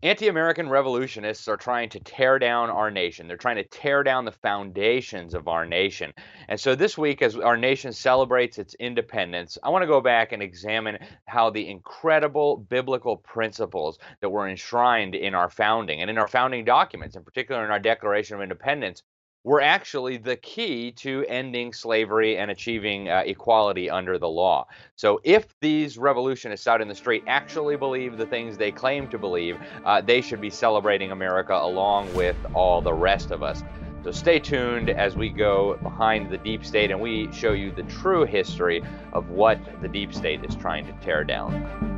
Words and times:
Anti 0.00 0.28
American 0.28 0.68
revolutionists 0.68 1.48
are 1.48 1.56
trying 1.56 1.88
to 1.88 1.98
tear 1.98 2.38
down 2.38 2.70
our 2.70 2.88
nation. 2.88 3.26
They're 3.26 3.36
trying 3.36 3.56
to 3.56 3.64
tear 3.64 4.04
down 4.04 4.24
the 4.24 4.30
foundations 4.30 5.34
of 5.34 5.48
our 5.48 5.66
nation. 5.66 6.12
And 6.46 6.60
so 6.60 6.76
this 6.76 6.96
week, 6.96 7.20
as 7.20 7.36
our 7.36 7.56
nation 7.56 7.92
celebrates 7.92 8.58
its 8.58 8.74
independence, 8.74 9.58
I 9.60 9.70
want 9.70 9.82
to 9.82 9.88
go 9.88 10.00
back 10.00 10.30
and 10.30 10.40
examine 10.40 10.98
how 11.26 11.50
the 11.50 11.68
incredible 11.68 12.58
biblical 12.58 13.16
principles 13.16 13.98
that 14.20 14.30
were 14.30 14.48
enshrined 14.48 15.16
in 15.16 15.34
our 15.34 15.50
founding 15.50 16.00
and 16.00 16.08
in 16.08 16.16
our 16.16 16.28
founding 16.28 16.64
documents, 16.64 17.16
in 17.16 17.24
particular 17.24 17.64
in 17.64 17.72
our 17.72 17.80
Declaration 17.80 18.36
of 18.36 18.42
Independence, 18.42 19.02
were 19.44 19.60
actually 19.60 20.16
the 20.16 20.36
key 20.36 20.92
to 20.92 21.24
ending 21.28 21.72
slavery 21.72 22.36
and 22.36 22.50
achieving 22.50 23.08
uh, 23.08 23.22
equality 23.24 23.88
under 23.88 24.18
the 24.18 24.28
law. 24.28 24.66
So, 24.96 25.20
if 25.24 25.46
these 25.60 25.96
revolutionists 25.96 26.66
out 26.66 26.80
in 26.80 26.88
the 26.88 26.94
street 26.94 27.24
actually 27.26 27.76
believe 27.76 28.18
the 28.18 28.26
things 28.26 28.56
they 28.56 28.72
claim 28.72 29.08
to 29.08 29.18
believe, 29.18 29.58
uh, 29.84 30.00
they 30.00 30.20
should 30.20 30.40
be 30.40 30.50
celebrating 30.50 31.12
America 31.12 31.54
along 31.54 32.12
with 32.14 32.36
all 32.54 32.82
the 32.82 32.94
rest 32.94 33.30
of 33.30 33.42
us. 33.42 33.62
So, 34.04 34.10
stay 34.10 34.38
tuned 34.38 34.90
as 34.90 35.16
we 35.16 35.28
go 35.28 35.78
behind 35.82 36.30
the 36.30 36.38
deep 36.38 36.64
state 36.64 36.90
and 36.90 37.00
we 37.00 37.32
show 37.32 37.52
you 37.52 37.70
the 37.70 37.84
true 37.84 38.24
history 38.24 38.82
of 39.12 39.30
what 39.30 39.58
the 39.80 39.88
deep 39.88 40.12
state 40.12 40.44
is 40.44 40.56
trying 40.56 40.86
to 40.86 40.92
tear 41.04 41.24
down. 41.24 41.97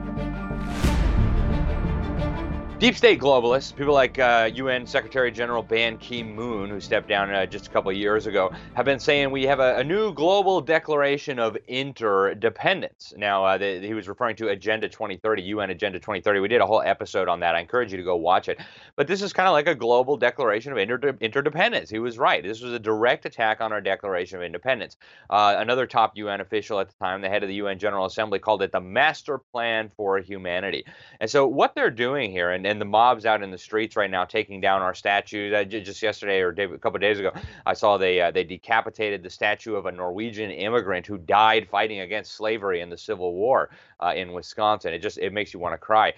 Deep 2.80 2.96
state 2.96 3.20
globalists, 3.20 3.76
people 3.76 3.92
like 3.92 4.18
uh, 4.18 4.50
UN 4.54 4.86
Secretary 4.86 5.30
General 5.30 5.62
Ban 5.62 5.98
Ki 5.98 6.22
moon, 6.22 6.70
who 6.70 6.80
stepped 6.80 7.10
down 7.10 7.30
uh, 7.30 7.44
just 7.44 7.66
a 7.66 7.70
couple 7.70 7.90
of 7.90 7.96
years 7.98 8.26
ago, 8.26 8.50
have 8.72 8.86
been 8.86 8.98
saying 8.98 9.30
we 9.30 9.42
have 9.42 9.60
a, 9.60 9.76
a 9.76 9.84
new 9.84 10.14
global 10.14 10.62
declaration 10.62 11.38
of 11.38 11.58
interdependence. 11.68 13.12
Now, 13.18 13.44
uh, 13.44 13.58
the, 13.58 13.80
he 13.80 13.92
was 13.92 14.08
referring 14.08 14.34
to 14.36 14.48
Agenda 14.48 14.88
2030, 14.88 15.42
UN 15.42 15.68
Agenda 15.68 15.98
2030. 15.98 16.40
We 16.40 16.48
did 16.48 16.62
a 16.62 16.66
whole 16.66 16.80
episode 16.80 17.28
on 17.28 17.40
that. 17.40 17.54
I 17.54 17.60
encourage 17.60 17.90
you 17.90 17.98
to 17.98 18.02
go 18.02 18.16
watch 18.16 18.48
it. 18.48 18.58
But 18.96 19.06
this 19.06 19.20
is 19.20 19.34
kind 19.34 19.46
of 19.46 19.52
like 19.52 19.68
a 19.68 19.74
global 19.74 20.16
declaration 20.16 20.72
of 20.72 20.78
inter- 20.78 21.18
interdependence. 21.20 21.90
He 21.90 21.98
was 21.98 22.16
right. 22.16 22.42
This 22.42 22.62
was 22.62 22.72
a 22.72 22.78
direct 22.78 23.26
attack 23.26 23.60
on 23.60 23.74
our 23.74 23.82
Declaration 23.82 24.38
of 24.38 24.42
Independence. 24.42 24.96
Uh, 25.28 25.54
another 25.58 25.86
top 25.86 26.16
UN 26.16 26.40
official 26.40 26.80
at 26.80 26.88
the 26.88 26.94
time, 26.94 27.20
the 27.20 27.28
head 27.28 27.42
of 27.42 27.50
the 27.50 27.56
UN 27.56 27.78
General 27.78 28.06
Assembly, 28.06 28.38
called 28.38 28.62
it 28.62 28.72
the 28.72 28.80
Master 28.80 29.36
Plan 29.36 29.90
for 29.98 30.18
Humanity. 30.18 30.86
And 31.20 31.28
so, 31.28 31.46
what 31.46 31.74
they're 31.74 31.90
doing 31.90 32.30
here, 32.30 32.50
and 32.50 32.69
and 32.70 32.80
the 32.80 32.84
mobs 32.84 33.26
out 33.26 33.42
in 33.42 33.50
the 33.50 33.58
streets 33.58 33.96
right 33.96 34.10
now 34.10 34.24
taking 34.24 34.60
down 34.60 34.80
our 34.80 34.94
statues. 34.94 35.52
Just 35.68 36.02
yesterday 36.02 36.40
or 36.40 36.52
day, 36.52 36.64
a 36.64 36.78
couple 36.78 37.00
days 37.00 37.18
ago, 37.18 37.32
I 37.66 37.74
saw 37.74 37.96
they 37.96 38.20
uh, 38.20 38.30
they 38.30 38.44
decapitated 38.44 39.24
the 39.24 39.30
statue 39.30 39.74
of 39.74 39.86
a 39.86 39.92
Norwegian 39.92 40.50
immigrant 40.52 41.04
who 41.04 41.18
died 41.18 41.68
fighting 41.68 42.00
against 42.00 42.34
slavery 42.34 42.80
in 42.80 42.88
the 42.88 42.96
Civil 42.96 43.34
War 43.34 43.70
uh, 43.98 44.12
in 44.14 44.32
Wisconsin. 44.32 44.94
It 44.94 45.00
just 45.00 45.18
it 45.18 45.32
makes 45.32 45.52
you 45.52 45.58
want 45.58 45.74
to 45.74 45.78
cry. 45.78 46.14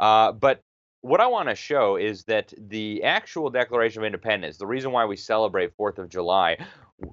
Uh, 0.00 0.32
but 0.32 0.64
what 1.02 1.20
I 1.20 1.26
want 1.26 1.48
to 1.48 1.54
show 1.54 1.96
is 1.96 2.24
that 2.24 2.54
the 2.56 3.02
actual 3.02 3.50
Declaration 3.50 4.02
of 4.02 4.06
Independence, 4.06 4.56
the 4.56 4.66
reason 4.66 4.92
why 4.92 5.04
we 5.04 5.16
celebrate 5.16 5.74
Fourth 5.76 5.98
of 5.98 6.08
July, 6.08 6.56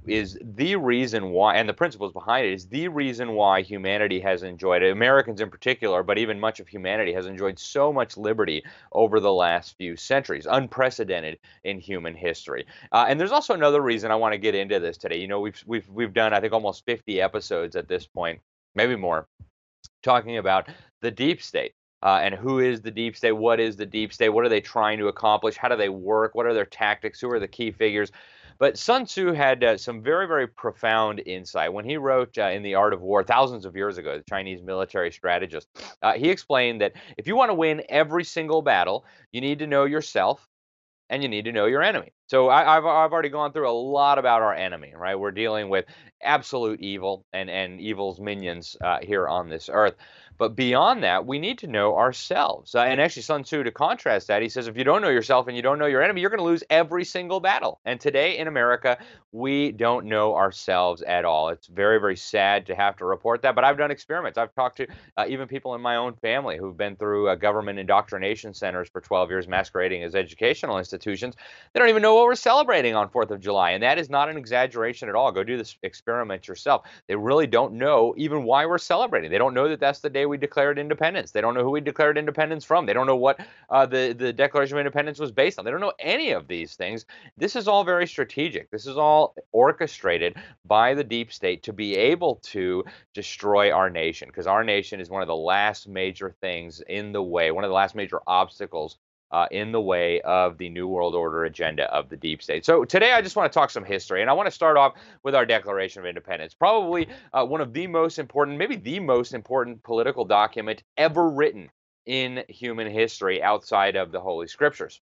is 0.06 0.38
the 0.44 0.76
reason 0.76 1.32
why, 1.32 1.56
and 1.56 1.68
the 1.68 1.74
principles 1.74 2.14
behind 2.14 2.46
it 2.46 2.54
is 2.54 2.68
the 2.68 2.88
reason 2.88 3.32
why 3.34 3.64
humanity 3.64 4.20
has 4.20 4.44
enjoyed, 4.44 4.84
Americans 4.84 5.42
in 5.42 5.50
particular, 5.50 6.04
but 6.04 6.20
even 6.20 6.40
much 6.40 6.60
of 6.60 6.68
humanity 6.68 7.12
has 7.14 7.26
enjoyed 7.26 7.58
so 7.58 7.92
much 7.92 8.16
liberty 8.16 8.64
over 8.92 9.20
the 9.20 9.34
last 9.34 9.76
few 9.78 9.96
centuries, 9.96 10.46
unprecedented 10.50 11.40
in 11.64 11.80
human 11.80 12.14
history. 12.14 12.68
Uh, 12.92 13.06
and 13.10 13.20
there's 13.20 13.32
also 13.32 13.56
another 13.56 13.82
reason 13.82 14.12
I 14.12 14.16
want 14.16 14.34
to 14.34 14.38
get 14.38 14.54
into 14.54 14.80
this 14.80 14.98
today. 14.98 15.18
You 15.18 15.28
know, 15.28 15.40
we've 15.40 15.64
we've 15.66 15.90
we've 15.90 16.14
done 16.14 16.34
I 16.34 16.40
think 16.40 16.54
almost 16.54 16.86
50 16.86 17.20
episodes 17.20 17.76
at 17.76 17.88
this 17.88 18.06
point, 18.06 18.40
maybe 18.76 18.96
more, 18.96 19.28
talking 20.04 20.38
about 20.38 20.70
the 21.02 21.10
deep 21.10 21.42
state. 21.42 21.74
Uh, 22.02 22.20
and 22.22 22.34
who 22.34 22.60
is 22.60 22.82
the 22.82 22.92
deep 22.92 23.16
state? 23.16 23.34
What 23.34 23.60
is 23.60 23.76
the 23.76 23.86
deep 23.86 24.14
state? 24.14 24.30
What 24.30 24.46
are 24.46 24.50
they 24.50 24.62
trying 24.62 25.00
to 25.00 25.08
accomplish? 25.08 25.58
How 25.58 25.68
do 25.68 25.76
they 25.76 25.90
work? 25.90 26.36
What 26.36 26.46
are 26.46 26.54
their 26.54 26.66
tactics? 26.66 27.20
Who 27.20 27.30
are 27.32 27.40
the 27.40 27.48
key 27.48 27.72
figures? 27.72 28.12
But 28.60 28.78
Sun 28.78 29.06
Tzu 29.06 29.32
had 29.32 29.64
uh, 29.64 29.78
some 29.78 30.04
very, 30.04 30.28
very 30.28 30.46
profound 30.46 31.22
insight. 31.26 31.72
When 31.72 31.86
he 31.86 31.96
wrote 31.96 32.38
uh, 32.38 32.48
in 32.48 32.62
The 32.62 32.76
Art 32.76 32.94
of 32.94 33.02
War 33.02 33.24
thousands 33.24 33.64
of 33.64 33.76
years 33.76 33.98
ago, 33.98 34.18
the 34.18 34.24
Chinese 34.30 34.62
military 34.62 35.12
strategist, 35.12 35.68
uh, 36.02 36.14
he 36.14 36.30
explained 36.30 36.82
that 36.82 36.94
if 37.18 37.26
you 37.26 37.38
want 37.38 37.50
to 37.50 37.54
win 37.54 37.82
every 37.88 38.26
single 38.26 38.62
battle, 38.62 39.06
you 39.32 39.40
need 39.40 39.60
to 39.60 39.68
know 39.68 39.86
yourself 39.86 40.46
and 41.10 41.24
you 41.24 41.30
need 41.30 41.46
to 41.46 41.54
know 41.54 41.66
your 41.66 41.82
enemy. 41.82 42.12
So 42.28 42.50
I, 42.50 42.76
have 42.76 42.86
I've 42.86 43.14
already 43.14 43.30
gone 43.30 43.54
through 43.54 43.70
a 43.70 43.72
lot 43.72 44.20
about 44.20 44.42
our 44.42 44.54
enemy, 44.54 44.94
right? 44.96 45.18
We're 45.18 45.32
dealing 45.32 45.70
with 45.70 45.86
absolute 46.22 46.82
evil 46.82 47.26
and, 47.34 47.50
and 47.50 47.80
evil's 47.80 48.20
minions 48.20 48.76
uh, 48.84 49.00
here 49.02 49.28
on 49.28 49.50
this 49.50 49.70
earth. 49.72 49.96
But 50.40 50.56
beyond 50.56 51.04
that, 51.04 51.28
we 51.28 51.38
need 51.38 51.58
to 51.60 51.68
know 51.68 51.98
ourselves. 51.98 52.74
Uh, 52.74 52.80
and 52.84 53.02
actually, 53.02 53.24
Sun 53.24 53.44
Tzu, 53.44 53.62
to 53.62 53.72
contrast 53.72 54.28
that, 54.28 54.42
he 54.42 54.48
says 54.48 54.68
if 54.68 54.78
you 54.78 54.86
don't 54.86 55.02
know 55.02 55.10
yourself 55.10 55.48
and 55.48 55.56
you 55.58 55.62
don't 55.62 55.78
know 55.78 55.86
your 55.86 56.02
enemy, 56.02 56.22
you're 56.22 56.30
going 56.30 56.40
to 56.40 56.46
lose 56.46 56.64
every 56.70 57.04
single 57.04 57.42
battle. 57.42 57.82
And 57.84 58.00
today 58.00 58.38
in 58.38 58.48
America, 58.48 58.98
we 59.34 59.74
don't 59.74 60.06
know 60.06 60.36
ourselves 60.36 61.02
at 61.02 61.26
all. 61.26 61.50
It's 61.50 61.68
very, 61.68 62.00
very 62.00 62.16
sad 62.16 62.66
to 62.68 62.76
have 62.76 62.96
to 62.98 63.06
report 63.06 63.42
that. 63.42 63.54
But 63.54 63.66
I've 63.66 63.78
done 63.78 63.92
experiments. 63.92 64.38
I've 64.38 64.56
talked 64.56 64.78
to 64.78 64.88
uh, 65.18 65.26
even 65.28 65.46
people 65.50 65.76
in 65.76 65.82
my 65.82 65.98
own 65.98 66.14
family 66.16 66.58
who've 66.58 66.78
been 66.78 66.96
through 66.96 67.28
uh, 67.28 67.36
government 67.36 67.78
indoctrination 67.78 68.54
centers 68.54 68.88
for 68.88 69.02
12 69.02 69.30
years, 69.30 69.48
masquerading 69.48 70.04
as 70.04 70.16
educational 70.16 70.78
institutions. 70.78 71.36
They 71.74 71.82
don't 71.82 71.90
even 71.90 72.02
know 72.02 72.16
what 72.16 72.24
we're 72.24 72.36
celebrating 72.36 72.96
on 72.96 73.10
4th 73.10 73.32
of 73.32 73.42
July. 73.42 73.72
And 73.72 73.84
that 73.84 74.00
is 74.00 74.10
not 74.10 74.30
an 74.30 74.38
exaggeration 74.38 75.10
at 75.10 75.16
all. 75.16 75.34
Go 75.34 75.44
do 75.44 75.58
this 75.58 75.76
experiment 75.84 76.48
yourself. 76.48 76.86
They 77.08 77.18
really 77.18 77.46
don't 77.46 77.74
know 77.74 78.14
even 78.16 78.44
why 78.44 78.66
we're 78.66 78.78
celebrating. 78.78 79.30
They 79.30 79.38
don't 79.38 79.54
know 79.54 79.68
that 79.68 79.82
that's 79.82 80.00
the 80.00 80.10
day 80.10 80.29
we 80.30 80.38
declared 80.38 80.80
independence. 80.80 81.32
They 81.32 81.42
don't 81.42 81.54
know 81.54 81.64
who 81.64 81.72
we 81.72 81.82
declared 81.82 82.18
independence 82.18 82.64
from. 82.64 82.86
They 82.86 82.94
don't 82.94 83.08
know 83.08 83.16
what 83.16 83.40
uh, 83.70 83.86
the, 83.86 84.16
the 84.18 84.32
Declaration 84.32 84.78
of 84.78 84.80
Independence 84.80 85.20
was 85.20 85.32
based 85.32 85.60
on. 85.60 85.66
They 85.66 85.72
don't 85.72 85.82
know 85.82 85.94
any 86.00 86.32
of 86.32 86.48
these 86.48 86.76
things. 86.76 87.06
This 87.38 87.56
is 87.56 87.68
all 87.68 87.84
very 87.84 88.08
strategic. 88.08 88.72
This 88.72 88.88
is 88.88 88.98
all 88.98 89.36
orchestrated 89.52 90.38
by 90.66 90.94
the 90.94 91.04
deep 91.04 91.34
state 91.34 91.64
to 91.64 91.74
be 91.74 91.96
able 91.96 92.36
to 92.44 92.86
destroy 93.14 93.72
our 93.72 93.90
nation 93.90 94.30
because 94.30 94.48
our 94.48 94.64
nation 94.64 95.02
is 95.02 95.10
one 95.10 95.22
of 95.22 95.28
the 95.28 95.36
last 95.36 95.88
major 95.88 96.36
things 96.40 96.82
in 96.88 97.12
the 97.12 97.24
way, 97.24 97.52
one 97.52 97.64
of 97.64 97.70
the 97.70 97.76
last 97.76 97.96
major 97.96 98.20
obstacles 98.28 98.98
uh, 99.32 99.48
in 99.52 99.72
the 99.72 99.82
way 99.82 100.22
of 100.22 100.58
the 100.58 100.70
New 100.70 100.88
World 100.88 101.16
Order 101.16 101.46
agenda 101.46 101.84
of 101.94 102.10
the 102.10 102.18
deep 102.18 102.42
state. 102.42 102.66
So 102.66 102.86
today 102.86 103.14
I 103.14 103.22
just 103.22 103.36
want 103.36 103.52
to 103.52 103.58
talk 103.58 103.70
some 103.70 103.84
history, 103.84 104.22
and 104.22 104.30
I 104.30 104.34
want 104.34 104.48
to 104.48 104.52
start 104.52 104.78
off 104.78 104.94
with 105.24 105.36
our 105.36 105.46
Declaration 105.46 106.02
of 106.02 106.06
Independence, 106.06 106.54
probably 106.54 107.08
uh, 107.34 107.46
one 107.46 107.62
of 107.62 107.74
the 107.74 107.88
most 107.88 108.20
important, 108.20 108.58
maybe 108.58 108.76
the 108.76 109.00
most 109.00 109.34
important 109.34 109.84
political 109.84 110.26
document 110.26 110.84
ever 110.98 111.30
written 111.30 111.70
in 112.06 112.44
human 112.50 112.90
history 112.92 113.44
outside 113.44 113.96
of 113.96 114.12
the 114.12 114.20
Holy 114.20 114.48
Scriptures. 114.48 115.00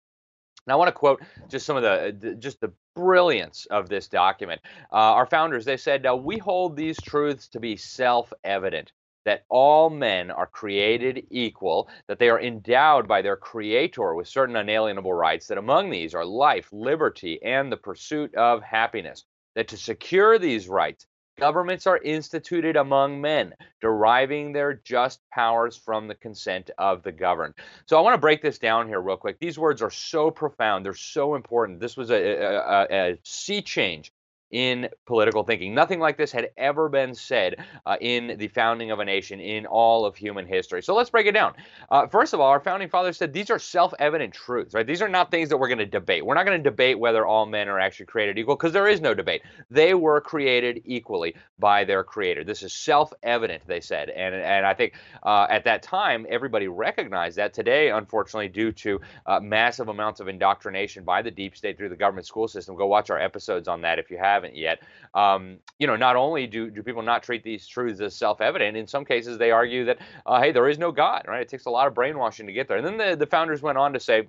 Now, 0.66 0.74
I 0.74 0.76
want 0.76 0.90
to 0.90 0.92
quote 0.92 1.22
just 1.48 1.66
some 1.66 1.78
of 1.78 1.84
the, 1.84 2.36
just 2.36 2.60
the 2.60 2.74
brilliance 2.94 3.66
of 3.72 3.88
this 3.88 4.10
document. 4.10 4.60
Uh, 4.92 4.96
our 4.96 5.26
founders, 5.26 5.64
they 5.64 5.78
said, 5.78 6.06
"We 6.22 6.38
hold 6.38 6.76
these 6.76 6.98
truths 7.02 7.48
to 7.50 7.60
be 7.62 7.78
self-evident." 7.78 8.92
That 9.28 9.44
all 9.50 9.90
men 9.90 10.32
are 10.32 10.48
created 10.48 11.28
equal, 11.30 11.90
that 12.08 12.18
they 12.18 12.30
are 12.30 12.40
endowed 12.40 13.10
by 13.10 13.22
their 13.22 13.36
Creator 13.36 14.16
with 14.16 14.26
certain 14.26 14.56
unalienable 14.56 15.14
rights, 15.14 15.48
that 15.48 15.58
among 15.58 15.90
these 15.90 16.16
are 16.16 16.24
life, 16.24 16.70
liberty, 16.72 17.38
and 17.44 17.70
the 17.70 17.76
pursuit 17.76 18.34
of 18.36 18.64
happiness. 18.64 19.26
That 19.56 19.68
to 19.68 19.78
secure 19.78 20.40
these 20.40 20.70
rights, 20.70 21.08
governments 21.38 21.86
are 21.88 21.98
instituted 21.98 22.78
among 22.78 23.20
men, 23.20 23.54
deriving 23.82 24.54
their 24.54 24.76
just 24.76 25.20
powers 25.30 25.76
from 25.76 26.08
the 26.08 26.16
consent 26.16 26.72
of 26.78 27.04
the 27.04 27.12
governed. 27.12 27.56
So 27.86 27.98
I 27.98 28.02
want 28.02 28.14
to 28.14 28.22
break 28.22 28.42
this 28.42 28.60
down 28.60 28.88
here 28.88 29.02
real 29.02 29.18
quick. 29.18 29.40
These 29.42 29.60
words 29.60 29.82
are 29.82 29.92
so 29.92 30.32
profound, 30.32 30.86
they're 30.86 30.94
so 30.94 31.36
important. 31.36 31.82
This 31.82 31.98
was 31.98 32.12
a, 32.12 32.16
a, 32.16 32.88
a 32.92 33.18
sea 33.24 33.62
change 33.62 34.14
in 34.52 34.88
political 35.06 35.44
thinking. 35.44 35.76
Nothing 35.76 36.00
like 36.00 36.18
this 36.18 36.32
had 36.32 36.50
ever 36.58 36.88
been 36.88 37.14
said 37.14 37.66
uh, 37.86 37.98
in 38.00 38.36
the 38.38 38.48
founding 38.48 38.92
of 38.92 39.00
a 39.00 39.06
nation 39.06 39.40
in 39.40 39.66
all 39.66 40.06
of 40.06 40.16
human 40.16 40.46
history. 40.46 40.82
So 40.82 40.96
let's 40.96 41.10
break 41.10 41.28
it 41.28 41.34
down. 41.34 41.54
Uh, 41.92 42.08
first 42.08 42.34
of 42.34 42.40
all, 42.40 42.48
our 42.48 42.60
founding 42.60 42.90
fathers 42.90 43.18
said 43.18 43.34
these 43.34 43.50
are 43.50 43.60
self-evident 43.60 44.34
truths, 44.34 44.74
right? 44.74 44.88
These 44.88 45.02
are 45.02 45.10
not 45.10 45.32
things 45.32 45.50
that 45.50 45.58
we're 45.58 45.68
going 45.68 45.78
to 45.80 45.86
debate. 45.86 46.26
We're 46.26 46.36
not 46.36 46.46
going 46.46 46.58
to 46.58 46.70
debate 46.70 46.98
whether 46.98 47.26
all 47.26 47.46
men 47.46 47.68
are 47.68 47.80
actually 47.80 48.06
created 48.06 48.38
equal 48.38 48.56
because 48.56 48.74
there 48.74 48.88
is 48.88 49.02
no 49.02 49.14
debate. 49.14 49.42
They 49.70 49.94
were 49.94 50.22
created 50.22 50.82
equally 50.86 51.36
by 51.60 51.84
their 51.84 52.04
creator. 52.04 52.44
This 52.44 52.64
is 52.64 52.72
self-evident, 52.74 53.64
they 53.68 53.82
said. 53.82 54.10
And, 54.10 54.34
and 54.34 54.66
I 54.66 54.74
think 54.74 54.94
uh, 55.24 55.48
at 55.50 55.66
that 55.66 55.84
time, 55.84 56.26
everybody 56.30 56.68
recognized 56.68 57.38
that. 57.38 57.54
Today, 57.54 57.90
unfortunately, 57.90 58.48
due 58.48 58.72
to 58.72 59.02
uh, 59.26 59.40
massive 59.40 59.90
amounts 59.90 60.20
of 60.20 60.28
indoctrination 60.28 61.04
by 61.04 61.22
the 61.22 61.32
deep 61.32 61.58
state 61.58 61.78
through 61.78 61.90
the 61.90 61.96
government 61.96 62.28
school 62.28 62.48
system, 62.48 62.76
go 62.76 62.86
watch 62.88 63.10
our 63.10 63.20
episodes 63.20 63.68
on 63.68 63.82
that 63.82 64.00
if 64.00 64.10
you 64.10 64.18
have 64.18 64.37
haven't 64.38 64.56
yet. 64.56 64.78
Um, 65.14 65.60
you 65.80 65.88
know, 65.88 65.98
not 65.98 66.16
only 66.16 66.48
do, 66.48 66.70
do 66.70 66.84
people 66.84 67.02
not 67.02 67.24
treat 67.24 67.44
these 67.44 67.68
truths 67.68 68.02
as 68.02 68.16
self-evident, 68.16 68.78
in 68.78 68.88
some 68.88 69.06
cases 69.06 69.38
they 69.38 69.52
argue 69.52 69.86
that, 69.86 69.98
uh, 70.26 70.40
hey, 70.42 70.52
there 70.52 70.70
is 70.70 70.78
no 70.78 70.92
God, 70.92 71.26
right? 71.28 71.42
It 71.42 71.50
takes 71.50 71.66
a 71.66 71.70
lot 71.70 71.88
of 71.88 71.94
brainwashing 71.94 72.48
to 72.48 72.54
get 72.54 72.68
there. 72.68 72.78
And 72.78 72.86
then 72.86 72.98
the, 72.98 73.16
the 73.16 73.26
founders 73.36 73.62
went 73.62 73.78
on 73.78 73.94
to 73.94 74.00
say, 74.00 74.28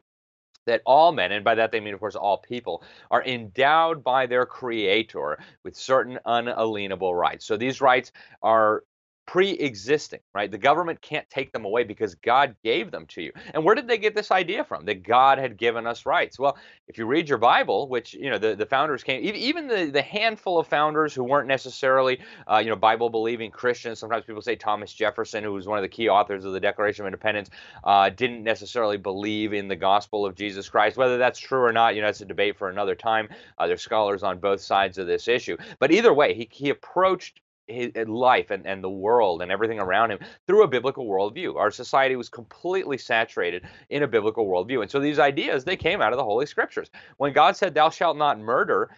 that 0.66 0.82
all 0.84 1.12
men, 1.12 1.32
and 1.32 1.44
by 1.44 1.55
that 1.55 1.72
they 1.72 1.81
mean, 1.81 1.94
of 1.94 2.00
course, 2.00 2.14
all 2.14 2.38
people, 2.38 2.82
are 3.10 3.25
endowed 3.25 4.05
by 4.05 4.26
their 4.26 4.44
creator 4.44 5.38
with 5.64 5.75
certain 5.75 6.19
unalienable 6.26 7.14
rights. 7.14 7.46
So 7.46 7.56
these 7.56 7.81
rights 7.81 8.12
are 8.43 8.84
pre-existing, 9.29 10.21
right? 10.35 10.51
The 10.51 10.57
government 10.57 11.03
can't 11.03 11.29
take 11.29 11.53
them 11.53 11.67
away 11.67 11.85
because 11.85 12.15
God 12.15 12.57
gave 12.65 12.91
them 12.91 13.05
to 13.09 13.21
you. 13.21 13.31
And 13.53 13.63
where 13.63 13.75
did 13.75 13.87
they 13.87 13.99
get 13.99 14.15
this 14.15 14.31
idea 14.31 14.65
from? 14.65 14.87
That 14.87 15.03
God 15.03 15.37
had 15.37 15.59
given 15.59 15.87
us 15.87 16.07
rights. 16.07 16.39
Well, 16.39 16.57
if 16.87 16.97
you 16.97 17.05
read 17.05 17.29
your 17.29 17.37
Bible, 17.37 17.89
which 17.89 18.15
you 18.15 18.31
know 18.31 18.39
the, 18.39 18.57
the 18.57 18.65
founders 18.65 19.05
came, 19.05 19.23
even 19.23 19.69
the 19.69 19.91
the 19.93 20.01
handful 20.01 20.59
of 20.59 20.67
founders 20.67 21.13
who 21.13 21.23
weren't 21.25 21.47
necessarily 21.47 22.21
uh, 22.51 22.57
you 22.57 22.71
know 22.71 22.77
Bible 22.77 23.11
believing 23.11 23.51
Christians. 23.51 23.99
Sometimes 23.99 24.25
people 24.25 24.41
say 24.41 24.57
Thomas 24.57 24.95
Jefferson, 24.95 25.45
who 25.45 25.53
was 25.53 25.67
one 25.67 25.77
of 25.77 25.83
the 25.83 25.91
key 25.91 26.09
authors 26.09 26.47
of 26.47 26.55
the 26.55 26.61
Declaration 26.61 27.05
of 27.05 27.09
Independence, 27.09 27.51
uh, 27.85 28.09
didn't 28.09 28.43
necessarily 28.43 28.97
believe 28.97 29.53
in 29.53 29.69
the 29.69 29.77
gospel 29.77 30.25
of 30.25 30.37
Jesus 30.37 30.71
Christ. 30.71 30.97
Whether 30.97 31.19
that's 31.19 31.39
true 31.39 31.61
or 31.61 31.73
not, 31.73 31.95
you 31.95 32.01
know, 32.01 32.09
it's 32.09 32.23
a 32.23 32.25
debate 32.25 32.57
for 32.57 32.71
another 32.71 32.95
time. 32.95 33.29
Uh, 33.59 33.67
there's 33.67 33.83
scholars 33.83 34.23
on 34.23 34.39
both 34.39 34.63
sides 34.63 34.97
of 34.97 35.07
this 35.07 35.29
issue. 35.29 35.59
But 35.81 35.93
either 35.93 36.15
way, 36.15 36.33
he 36.33 36.49
he 36.51 36.71
approached 36.71 37.43
his 37.69 38.09
life 38.09 38.50
and, 38.50 38.67
and 38.67 38.82
the 38.82 38.91
world 38.91 39.43
and 39.43 39.53
everything 39.53 39.79
around 39.79 40.11
him 40.11 40.19
through 40.47 40.62
a 40.62 40.69
biblical 40.69 41.06
worldview. 41.06 41.56
Our 41.56 41.70
society 41.70 42.17
was 42.17 42.29
completely 42.29 42.99
saturated 42.99 43.65
in 43.91 44.03
a 44.03 44.09
biblical 44.09 44.47
worldview. 44.47 44.82
And 44.82 44.91
so 44.91 45.00
these 45.00 45.19
ideas, 45.19 45.65
they 45.65 45.76
came 45.76 46.00
out 46.00 46.12
of 46.12 46.19
the 46.19 46.25
Holy 46.25 46.47
Scriptures. 46.47 46.91
When 47.19 47.32
God 47.32 47.56
said, 47.56 47.75
Thou 47.75 47.91
shalt 47.91 48.17
not 48.17 48.38
murder, 48.38 48.91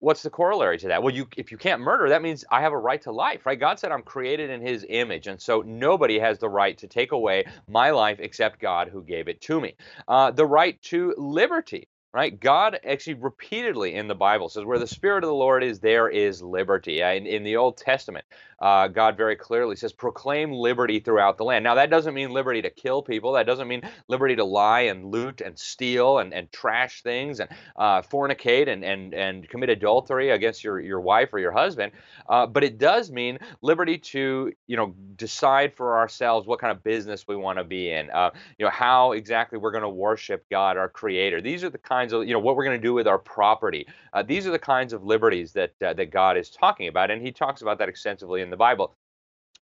what's 0.00 0.22
the 0.22 0.30
corollary 0.30 0.78
to 0.78 0.88
that? 0.88 1.02
Well, 1.02 1.14
you 1.14 1.26
if 1.36 1.50
you 1.50 1.58
can't 1.58 1.80
murder, 1.80 2.08
that 2.08 2.22
means 2.22 2.44
I 2.50 2.60
have 2.60 2.72
a 2.72 2.78
right 2.78 3.00
to 3.02 3.12
life, 3.12 3.46
right? 3.46 3.58
God 3.58 3.78
said 3.78 3.90
I'm 3.90 4.02
created 4.02 4.50
in 4.50 4.60
his 4.60 4.84
image. 4.88 5.26
And 5.26 5.40
so 5.40 5.62
nobody 5.62 6.18
has 6.18 6.38
the 6.38 6.48
right 6.48 6.76
to 6.78 6.86
take 6.86 7.12
away 7.12 7.44
my 7.68 7.90
life 7.90 8.18
except 8.20 8.60
God 8.60 8.88
who 8.88 9.02
gave 9.02 9.28
it 9.28 9.40
to 9.42 9.60
me. 9.60 9.74
Uh, 10.06 10.30
the 10.30 10.46
right 10.46 10.80
to 10.82 11.14
liberty 11.16 11.88
right? 12.14 12.38
God 12.38 12.78
actually 12.88 13.14
repeatedly 13.14 13.96
in 13.96 14.06
the 14.06 14.14
Bible 14.14 14.48
says, 14.48 14.64
where 14.64 14.78
the 14.78 14.86
Spirit 14.86 15.24
of 15.24 15.28
the 15.28 15.34
Lord 15.34 15.64
is, 15.64 15.80
there 15.80 16.08
is 16.08 16.40
liberty. 16.40 17.00
In, 17.00 17.26
in 17.26 17.42
the 17.42 17.56
Old 17.56 17.76
Testament, 17.76 18.24
uh, 18.60 18.86
God 18.86 19.16
very 19.16 19.34
clearly 19.34 19.74
says, 19.74 19.92
proclaim 19.92 20.52
liberty 20.52 21.00
throughout 21.00 21.38
the 21.38 21.44
land. 21.44 21.64
Now, 21.64 21.74
that 21.74 21.90
doesn't 21.90 22.14
mean 22.14 22.30
liberty 22.30 22.62
to 22.62 22.70
kill 22.70 23.02
people. 23.02 23.32
That 23.32 23.46
doesn't 23.46 23.66
mean 23.66 23.82
liberty 24.06 24.36
to 24.36 24.44
lie 24.44 24.82
and 24.82 25.06
loot 25.06 25.40
and 25.40 25.58
steal 25.58 26.18
and, 26.18 26.32
and 26.32 26.50
trash 26.52 27.02
things 27.02 27.40
and 27.40 27.50
uh, 27.74 28.00
fornicate 28.02 28.68
and, 28.68 28.84
and, 28.84 29.12
and 29.12 29.48
commit 29.48 29.70
adultery 29.70 30.30
against 30.30 30.62
your, 30.62 30.80
your 30.80 31.00
wife 31.00 31.34
or 31.34 31.40
your 31.40 31.50
husband. 31.50 31.90
Uh, 32.28 32.46
but 32.46 32.62
it 32.62 32.78
does 32.78 33.10
mean 33.10 33.38
liberty 33.60 33.98
to, 33.98 34.52
you 34.68 34.76
know, 34.76 34.94
decide 35.16 35.74
for 35.74 35.98
ourselves 35.98 36.46
what 36.46 36.60
kind 36.60 36.70
of 36.70 36.84
business 36.84 37.26
we 37.26 37.34
want 37.34 37.58
to 37.58 37.64
be 37.64 37.90
in, 37.90 38.08
uh, 38.10 38.30
you 38.56 38.64
know, 38.64 38.70
how 38.70 39.12
exactly 39.12 39.58
we're 39.58 39.72
going 39.72 39.82
to 39.82 39.88
worship 39.88 40.48
God, 40.48 40.76
our 40.76 40.88
creator. 40.88 41.42
These 41.42 41.64
are 41.64 41.70
the 41.70 41.78
kinds 41.78 42.03
of, 42.12 42.26
you 42.26 42.34
know, 42.34 42.38
what 42.38 42.56
we're 42.56 42.64
going 42.64 42.78
to 42.78 42.86
do 42.86 42.92
with 42.92 43.06
our 43.06 43.18
property. 43.18 43.86
Uh, 44.12 44.22
these 44.22 44.46
are 44.46 44.50
the 44.50 44.58
kinds 44.58 44.92
of 44.92 45.04
liberties 45.04 45.52
that, 45.52 45.72
uh, 45.82 45.94
that 45.94 46.10
God 46.10 46.36
is 46.36 46.50
talking 46.50 46.88
about. 46.88 47.10
And 47.10 47.22
he 47.22 47.32
talks 47.32 47.62
about 47.62 47.78
that 47.78 47.88
extensively 47.88 48.42
in 48.42 48.50
the 48.50 48.56
Bible. 48.56 48.94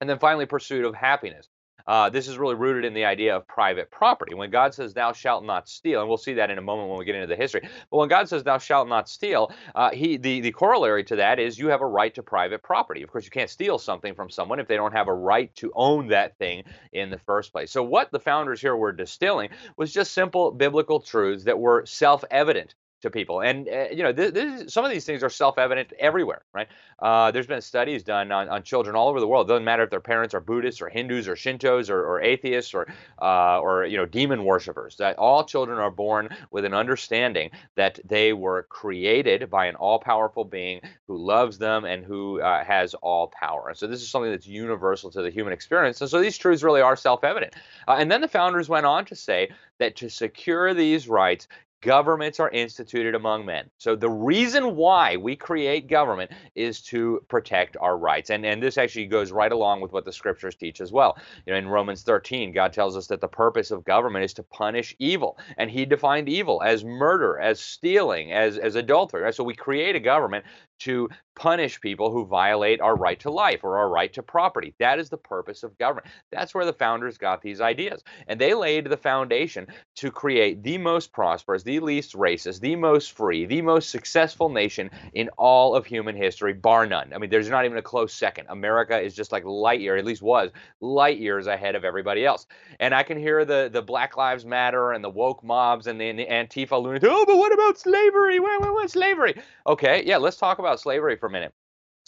And 0.01 0.09
then 0.09 0.19
finally, 0.19 0.47
pursuit 0.47 0.87
of 0.87 0.95
happiness. 0.95 1.50
Uh, 1.87 2.11
this 2.11 2.29
is 2.29 2.39
really 2.39 2.55
rooted 2.55 2.85
in 2.85 2.95
the 2.95 3.05
idea 3.05 3.37
of 3.37 3.47
private 3.47 3.91
property. 3.91 4.35
When 4.35 4.51
God 4.51 4.75
says, 4.75 4.95
Thou 4.95 5.13
shalt 5.13 5.45
not 5.45 5.69
steal, 5.69 6.01
and 6.01 6.09
we'll 6.09 6.19
see 6.19 6.35
that 6.35 6.51
in 6.51 6.59
a 6.59 6.63
moment 6.63 6.89
when 6.89 6.99
we 6.99 7.05
get 7.05 7.15
into 7.15 7.27
the 7.27 7.37
history, 7.37 7.69
but 7.91 7.97
when 7.99 8.09
God 8.09 8.29
says, 8.29 8.43
Thou 8.43 8.59
shalt 8.59 8.89
not 8.89 9.09
steal, 9.09 9.53
uh, 9.75 9.91
he, 9.91 10.17
the, 10.17 10.41
the 10.41 10.53
corollary 10.53 11.05
to 11.05 11.17
that 11.17 11.39
is 11.39 11.59
you 11.59 11.69
have 11.69 11.81
a 11.81 11.87
right 11.87 12.15
to 12.15 12.23
private 12.23 12.63
property. 12.63 13.03
Of 13.03 13.11
course, 13.11 13.25
you 13.25 13.31
can't 13.31 13.51
steal 13.51 13.79
something 13.79 14.15
from 14.15 14.31
someone 14.31 14.61
if 14.61 14.69
they 14.69 14.77
don't 14.77 14.93
have 14.93 15.09
a 15.09 15.15
right 15.15 15.55
to 15.57 15.73
own 15.75 16.09
that 16.09 16.37
thing 16.39 16.65
in 16.93 17.11
the 17.11 17.19
first 17.19 17.53
place. 17.53 17.71
So, 17.71 17.83
what 17.83 18.11
the 18.11 18.21
founders 18.21 18.61
here 18.61 18.77
were 18.77 18.93
distilling 18.93 19.51
was 19.77 19.93
just 19.93 20.13
simple 20.13 20.51
biblical 20.51 21.01
truths 21.01 21.45
that 21.45 21.59
were 21.59 21.87
self 21.87 22.25
evident 22.31 22.75
to 23.03 23.11
people. 23.11 23.41
And 23.41 23.69
uh, 23.69 23.87
you 23.91 24.03
know, 24.03 24.13
this, 24.13 24.33
this, 24.33 24.73
some 24.73 24.85
of 24.85 24.91
these 24.91 25.05
things 25.05 25.23
are 25.23 25.31
self-evident 25.31 25.93
everywhere, 25.99 26.43
right? 26.53 26.69
Uh, 26.99 27.31
there's 27.31 27.47
been 27.47 27.61
studies 27.61 28.03
done 28.03 28.31
on, 28.31 28.49
on 28.49 28.63
children 28.63 28.95
all 28.97 29.09
over 29.09 29.21
the 29.21 29.27
world. 29.27 29.49
It 29.49 29.53
doesn't 29.53 29.65
matter 29.65 29.83
if 29.83 29.91
their 29.91 30.01
parents 30.01 30.35
are 30.35 30.41
Buddhists 30.41 30.83
or 30.83 30.89
Hindus 30.89 31.29
or 31.29 31.35
Shintos 31.35 31.91
or, 31.91 32.05
or 32.05 32.21
atheists 32.21 32.75
or 32.75 32.87
uh, 33.21 33.61
or 33.61 33.87
you 33.87 33.97
know 33.97 34.07
demon 34.07 34.45
worshippers. 34.45 34.97
That 34.97 35.17
all 35.19 35.45
children 35.45 35.79
are 35.79 35.91
born 35.91 36.29
with 36.51 36.65
an 36.65 36.75
understanding 36.75 37.51
that 37.77 37.99
they 38.05 38.33
were 38.33 38.65
created 38.65 39.51
by 39.51 39.67
an 39.67 39.77
all-powerful 39.77 40.45
being 40.45 40.81
who 41.07 41.17
loves 41.17 41.59
them 41.59 41.85
and 41.85 42.05
who 42.05 42.41
uh, 42.41 42.65
has 42.65 42.95
all 42.95 43.29
power. 43.29 43.69
And 43.69 43.77
so 43.77 43.87
this 43.87 44.03
is 44.03 44.11
something 44.11 44.31
that's 44.31 44.47
universal 44.47 45.11
to 45.11 45.23
the 45.23 45.31
human 45.31 45.53
experience. 45.53 46.01
And 46.01 46.11
so 46.11 46.21
these 46.21 46.37
truths 46.37 46.63
really 46.63 46.81
are 46.81 46.97
self-evident. 46.97 47.55
Uh, 47.89 47.97
and 47.99 48.11
then 48.11 48.21
the 48.21 48.29
founders 48.29 48.69
went 48.69 48.87
on 48.87 49.05
to 49.07 49.17
say 49.17 49.51
that 49.79 49.97
to 49.97 50.09
secure 50.09 50.75
these 50.75 51.09
rights, 51.09 51.49
governments 51.83 52.41
are 52.41 52.51
instituted 52.51 53.15
among 53.15 53.47
men. 53.47 53.71
So 53.79 53.97
the 53.97 54.11
reason 54.11 54.77
why 54.77 55.17
we 55.17 55.37
create 55.37 55.89
government 55.89 56.31
is 56.55 56.83
to 56.83 57.25
protect 57.29 57.77
our 57.81 57.97
rights. 57.97 58.31
And 58.31 58.45
and 58.45 58.63
this 58.63 58.79
actually 58.79 59.07
goes 59.07 59.33
right 59.33 59.53
along 59.53 59.81
with 59.81 59.93
what 59.93 60.05
the 60.05 60.13
scriptures 60.13 60.55
teach 60.55 60.81
as 60.81 60.93
well. 60.93 61.19
You 61.47 61.53
know, 61.53 61.59
in 61.59 61.69
Romans 61.69 62.03
13, 62.03 62.53
God 62.53 62.73
tells 62.73 62.97
us 62.97 63.07
that 63.09 63.21
the 63.21 63.29
purpose 63.29 63.71
of 63.71 63.85
government 63.85 64.25
is 64.25 64.35
to 64.35 64.43
punish 64.43 64.95
evil. 64.99 65.39
And 65.57 65.71
he 65.71 65.85
defined 65.85 66.29
evil 66.29 66.63
as 66.63 66.85
murder, 66.85 67.39
as 67.39 67.61
stealing, 67.61 68.33
as 68.33 68.59
as 68.59 68.75
adultery. 68.75 69.23
Right? 69.23 69.35
So 69.35 69.45
we 69.45 69.55
create 69.55 69.97
a 69.97 70.01
government 70.01 70.45
to 70.81 71.09
punish 71.35 71.81
people 71.81 72.11
who 72.11 72.27
violate 72.27 72.83
our 72.83 72.95
right 72.95 73.19
to 73.21 73.31
life 73.31 73.65
or 73.65 73.79
our 73.79 73.89
right 73.89 74.13
to 74.13 74.23
property. 74.23 74.75
That 74.79 74.99
is 74.99 75.09
the 75.09 75.17
purpose 75.17 75.63
of 75.63 75.79
government. 75.79 76.09
That's 76.31 76.55
where 76.55 76.67
the 76.67 76.73
founders 76.75 77.17
got 77.17 77.41
these 77.41 77.63
ideas. 77.63 78.05
And 78.27 78.39
they 78.39 78.53
laid 78.53 78.91
the 78.91 78.97
foundation 78.99 79.69
to 79.97 80.11
create 80.11 80.63
the 80.63 80.77
most 80.77 81.13
prosperous, 81.13 81.63
the 81.63 81.81
least 81.81 82.13
racist, 82.13 82.61
the 82.61 82.77
most 82.77 83.13
free, 83.13 83.47
the 83.47 83.63
most 83.63 83.89
successful 83.89 84.51
nation 84.51 84.91
in 85.15 85.31
all 85.39 85.75
of 85.75 85.87
human 85.87 86.15
history, 86.15 86.53
bar 86.53 86.85
none. 86.85 87.13
I 87.15 87.19
mean, 87.19 87.31
there's 87.31 87.49
not 87.49 87.65
even 87.65 87.79
a 87.79 87.83
close 87.83 88.13
second. 88.13 88.49
America 88.51 89.01
is 89.01 89.15
just 89.15 89.33
like 89.33 89.45
light 89.45 89.81
year, 89.81 89.97
at 89.97 90.05
least 90.05 90.21
was 90.21 90.51
light 90.81 91.19
years 91.19 91.47
ahead 91.47 91.75
of 91.75 91.85
everybody 91.85 92.27
else. 92.27 92.47
And 92.81 92.95
I 92.95 93.03
can 93.03 93.19
hear 93.19 93.47
the, 93.47 93.71
the 93.73 93.81
Black 93.83 94.17
Lives 94.17 94.45
Matter 94.45 94.93
and 94.93 95.03
the 95.03 95.09
woke 95.09 95.43
mobs 95.43 95.87
and 95.87 95.99
the, 95.99 96.11
Antifa 96.11 96.83
lunatics. 96.83 97.11
Oh, 97.11 97.25
but 97.27 97.39
what 97.39 97.53
about 97.53 97.79
slavery? 97.79 98.41
What, 98.41 98.61
what, 98.61 98.75
what 98.75 98.91
slavery? 98.91 99.41
Okay, 99.67 100.03
yeah, 100.05 100.19
let's 100.19 100.37
talk 100.37 100.59
about 100.71 100.81
slavery 100.81 101.17
for 101.17 101.27
a 101.27 101.31
minute. 101.31 101.53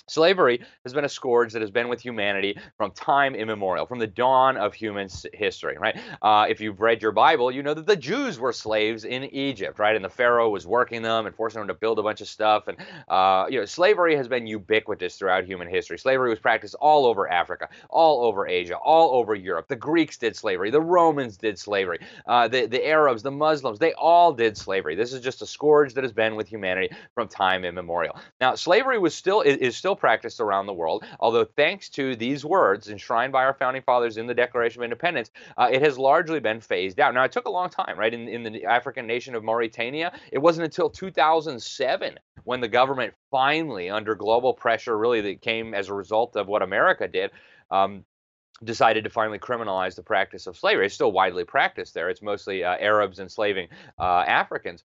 Slavery 0.09 0.61
has 0.85 0.93
been 0.93 1.05
a 1.05 1.09
scourge 1.09 1.53
that 1.53 1.63
has 1.63 1.71
been 1.71 1.89
with 1.89 2.01
humanity 2.01 2.59
from 2.77 2.91
time 2.91 3.35
immemorial, 3.35 3.87
from 3.87 4.01
the 4.01 4.07
dawn 4.07 4.57
of 4.57 4.75
human 4.75 5.09
history, 5.33 5.79
right? 5.79 5.97
Uh, 6.21 6.47
if 6.49 6.61
you've 6.61 6.81
read 6.81 7.01
your 7.01 7.13
Bible, 7.13 7.53
you 7.53 7.63
know 7.63 7.73
that 7.73 7.87
the 7.87 7.97
Jews 7.97 8.39
were 8.39 8.53
slaves 8.53 9.05
in 9.05 9.25
Egypt, 9.25 9.79
right? 9.79 9.95
And 9.95 10.05
the 10.05 10.11
Pharaoh 10.11 10.51
was 10.51 10.67
working 10.67 11.03
them 11.03 11.27
and 11.27 11.35
forcing 11.35 11.61
them 11.61 11.69
to 11.69 11.75
build 11.75 12.01
a 12.01 12.03
bunch 12.03 12.21
of 12.21 12.29
stuff. 12.29 12.67
And, 12.67 12.77
uh, 13.09 13.47
you 13.49 13.61
know, 13.61 13.65
slavery 13.65 14.17
has 14.17 14.27
been 14.27 14.47
ubiquitous 14.47 15.17
throughout 15.17 15.45
human 15.45 15.69
history. 15.69 15.99
Slavery 15.99 16.31
was 16.31 16.41
practiced 16.41 16.75
all 16.81 17.07
over 17.07 17.31
Africa, 17.31 17.69
all 17.89 18.25
over 18.25 18.49
Asia, 18.49 18.77
all 18.77 19.15
over 19.15 19.37
Europe. 19.37 19.69
The 19.69 19.77
Greeks 19.77 20.19
did 20.19 20.35
slavery. 20.35 20.71
The 20.71 20.81
Romans 20.81 21.37
did 21.37 21.59
slavery. 21.59 22.01
Uh, 22.27 22.49
the, 22.49 22.67
the 22.67 22.85
Arabs, 22.87 23.23
the 23.23 23.31
Muslims, 23.31 23.79
they 23.79 23.93
all 23.93 24.33
did 24.33 24.57
slavery. 24.57 24.97
This 24.97 25.13
is 25.13 25.21
just 25.21 25.43
a 25.43 25.47
scourge 25.47 25.95
that 25.95 26.03
has 26.03 26.13
been 26.13 26.35
with 26.35 26.49
humanity 26.49 26.91
from 27.15 27.29
time 27.29 27.65
immemorial. 27.65 28.19
Now, 28.41 28.57
slavery 28.57 28.99
was 28.99 29.15
still, 29.15 29.43
is, 29.43 29.57
is 29.59 29.77
still 29.93 30.01
practiced 30.01 30.41
around 30.41 30.67
the 30.67 30.73
world, 30.73 31.05
although 31.21 31.45
thanks 31.45 31.91
to 31.91 32.17
these 32.17 32.47
words 32.47 32.89
enshrined 32.89 33.31
by 33.31 33.45
our 33.45 33.53
founding 33.53 33.83
fathers 33.83 34.17
in 34.17 34.27
the 34.27 34.33
Declaration 34.35 34.81
of 34.81 34.85
Independence, 34.85 35.31
uh, 35.59 35.69
it 35.71 35.83
has 35.83 35.99
largely 35.99 36.41
been 36.41 36.61
phased 36.61 36.99
out. 36.99 37.13
Now, 37.13 37.25
it 37.25 37.33
took 37.33 37.47
a 37.47 37.51
long 37.51 37.69
time, 37.69 37.99
right? 37.99 38.15
In, 38.15 38.27
in 38.27 38.43
the 38.43 38.65
African 38.65 39.07
nation 39.07 39.35
of 39.35 39.45
Mauritania, 39.45 40.13
it 40.33 40.39
wasn't 40.39 40.65
until 40.65 40.89
2007 40.89 42.19
when 42.45 42.61
the 42.63 42.69
government 42.69 43.13
finally, 43.31 43.91
under 43.91 44.15
global 44.15 44.55
pressure, 44.55 44.97
really 44.97 45.21
that 45.21 45.43
came 45.43 45.75
as 45.75 45.89
a 45.89 45.95
result 45.95 46.37
of 46.37 46.49
what 46.49 46.63
America 46.63 47.07
did, 47.07 47.31
um, 47.71 48.05
decided 48.65 49.05
to 49.05 49.11
finally 49.11 49.39
criminalize 49.39 49.95
the 49.95 50.03
practice 50.03 50.47
of 50.47 50.57
slavery. 50.57 50.87
It's 50.87 50.95
still 50.95 51.13
widely 51.13 51.45
practiced 51.45 51.93
there. 51.93 52.09
It's 52.09 52.23
mostly 52.23 52.65
uh, 52.65 52.77
Arabs 52.81 53.19
enslaving 53.19 53.69
uh, 53.99 54.25
Africans. 54.27 54.85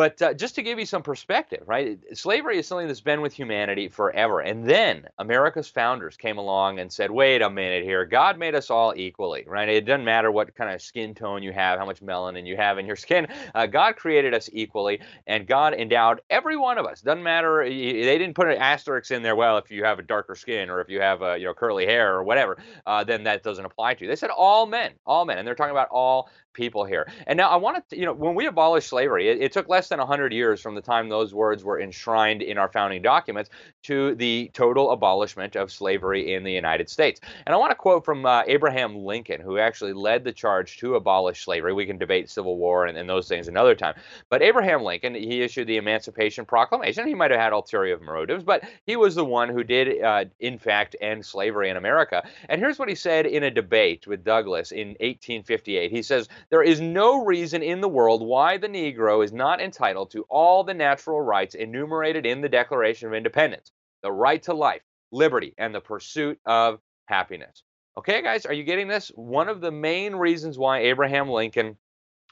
But 0.00 0.22
uh, 0.22 0.32
just 0.32 0.54
to 0.54 0.62
give 0.62 0.78
you 0.78 0.86
some 0.86 1.02
perspective, 1.02 1.62
right? 1.66 1.98
Slavery 2.14 2.58
is 2.58 2.66
something 2.66 2.86
that's 2.86 3.02
been 3.02 3.20
with 3.20 3.34
humanity 3.34 3.86
forever. 3.88 4.40
And 4.40 4.66
then 4.66 5.04
America's 5.18 5.68
founders 5.68 6.16
came 6.16 6.38
along 6.38 6.78
and 6.78 6.90
said, 6.90 7.10
wait 7.10 7.42
a 7.42 7.50
minute 7.50 7.84
here. 7.84 8.06
God 8.06 8.38
made 8.38 8.54
us 8.54 8.70
all 8.70 8.94
equally, 8.96 9.44
right? 9.46 9.68
It 9.68 9.84
doesn't 9.84 10.06
matter 10.06 10.30
what 10.30 10.54
kind 10.54 10.72
of 10.74 10.80
skin 10.80 11.14
tone 11.14 11.42
you 11.42 11.52
have, 11.52 11.78
how 11.78 11.84
much 11.84 12.00
melanin 12.00 12.46
you 12.46 12.56
have 12.56 12.78
in 12.78 12.86
your 12.86 12.96
skin. 12.96 13.26
Uh, 13.52 13.66
God 13.66 13.96
created 13.96 14.32
us 14.32 14.48
equally, 14.52 15.00
and 15.26 15.46
God 15.46 15.74
endowed 15.74 16.20
every 16.30 16.56
one 16.56 16.78
of 16.78 16.86
us. 16.86 17.00
Doesn't 17.00 17.22
matter. 17.22 17.64
They 17.64 18.16
didn't 18.16 18.34
put 18.34 18.46
an 18.46 18.58
asterisk 18.58 19.10
in 19.10 19.22
there. 19.22 19.34
Well, 19.34 19.58
if 19.58 19.72
you 19.72 19.82
have 19.82 19.98
a 19.98 20.02
darker 20.02 20.36
skin 20.36 20.70
or 20.70 20.80
if 20.80 20.88
you 20.88 21.00
have 21.00 21.20
a, 21.22 21.36
you 21.36 21.46
know 21.46 21.54
curly 21.54 21.84
hair 21.84 22.14
or 22.14 22.22
whatever, 22.22 22.58
uh, 22.86 23.02
then 23.02 23.24
that 23.24 23.42
doesn't 23.42 23.64
apply 23.64 23.94
to 23.94 24.04
you. 24.04 24.08
They 24.08 24.16
said 24.16 24.30
all 24.30 24.66
men, 24.66 24.92
all 25.04 25.24
men, 25.24 25.38
and 25.38 25.48
they're 25.48 25.56
talking 25.56 25.72
about 25.72 25.88
all 25.90 26.30
people 26.52 26.84
here. 26.84 27.10
And 27.26 27.36
now 27.36 27.48
I 27.48 27.56
want 27.56 27.88
to, 27.88 27.98
you 27.98 28.04
know, 28.04 28.12
when 28.12 28.34
we 28.34 28.46
abolished 28.46 28.88
slavery, 28.88 29.28
it, 29.28 29.40
it 29.40 29.52
took 29.52 29.68
less 29.68 29.88
than 29.88 29.98
100 29.98 30.32
years 30.32 30.60
from 30.60 30.74
the 30.74 30.80
time 30.80 31.08
those 31.08 31.34
words 31.34 31.64
were 31.64 31.80
enshrined 31.80 32.42
in 32.42 32.58
our 32.58 32.68
founding 32.68 33.02
documents 33.02 33.50
to 33.84 34.14
the 34.16 34.50
total 34.52 34.90
abolishment 34.90 35.56
of 35.56 35.72
slavery 35.72 36.34
in 36.34 36.44
the 36.44 36.52
United 36.52 36.88
States. 36.88 37.20
And 37.46 37.54
I 37.54 37.58
want 37.58 37.70
to 37.70 37.76
quote 37.76 38.04
from 38.04 38.26
uh, 38.26 38.42
Abraham 38.46 38.96
Lincoln, 38.96 39.40
who 39.40 39.58
actually 39.58 39.92
led 39.92 40.24
the 40.24 40.32
charge 40.32 40.78
to 40.78 40.96
abolish 40.96 41.44
slavery. 41.44 41.72
We 41.72 41.86
can 41.86 41.98
debate 41.98 42.30
Civil 42.30 42.56
War 42.56 42.86
and, 42.86 42.96
and 42.96 43.08
those 43.08 43.28
things 43.28 43.48
another 43.48 43.74
time. 43.74 43.94
But 44.28 44.42
Abraham 44.42 44.82
Lincoln, 44.82 45.14
he 45.14 45.42
issued 45.42 45.66
the 45.66 45.76
Emancipation 45.76 46.44
Proclamation. 46.44 47.06
He 47.06 47.14
might 47.14 47.30
have 47.30 47.40
had 47.40 47.52
ulterior 47.52 47.98
motives, 47.98 48.44
but 48.44 48.64
he 48.86 48.96
was 48.96 49.14
the 49.14 49.24
one 49.24 49.48
who 49.48 49.64
did, 49.64 50.02
uh, 50.02 50.24
in 50.40 50.58
fact, 50.58 50.96
end 51.00 51.24
slavery 51.24 51.70
in 51.70 51.76
America. 51.76 52.26
And 52.48 52.60
here's 52.60 52.78
what 52.78 52.88
he 52.88 52.94
said 52.94 53.26
in 53.26 53.44
a 53.44 53.50
debate 53.50 54.06
with 54.06 54.24
Douglas 54.24 54.72
in 54.72 54.88
1858. 55.00 55.90
He 55.90 56.02
says, 56.02 56.28
There 56.48 56.62
is 56.62 56.80
no 56.80 57.24
reason 57.24 57.62
in 57.62 57.80
the 57.80 57.88
world 57.88 58.26
why 58.26 58.56
the 58.56 58.68
Negro 58.68 59.24
is 59.24 59.32
not 59.32 59.60
entitled 59.60 60.10
to 60.12 60.24
all 60.28 60.64
the 60.64 60.74
natural 60.74 61.20
rights 61.20 61.54
enumerated 61.54 62.24
in 62.24 62.40
the 62.40 62.48
Declaration 62.48 63.08
of 63.08 63.14
Independence 63.14 63.72
the 64.02 64.10
right 64.10 64.42
to 64.44 64.54
life, 64.54 64.82
liberty, 65.12 65.54
and 65.58 65.74
the 65.74 65.80
pursuit 65.80 66.38
of 66.46 66.80
happiness. 67.06 67.62
Okay, 67.98 68.22
guys, 68.22 68.46
are 68.46 68.54
you 68.54 68.64
getting 68.64 68.88
this? 68.88 69.08
One 69.14 69.48
of 69.48 69.60
the 69.60 69.70
main 69.70 70.14
reasons 70.14 70.58
why 70.58 70.80
Abraham 70.80 71.28
Lincoln 71.28 71.76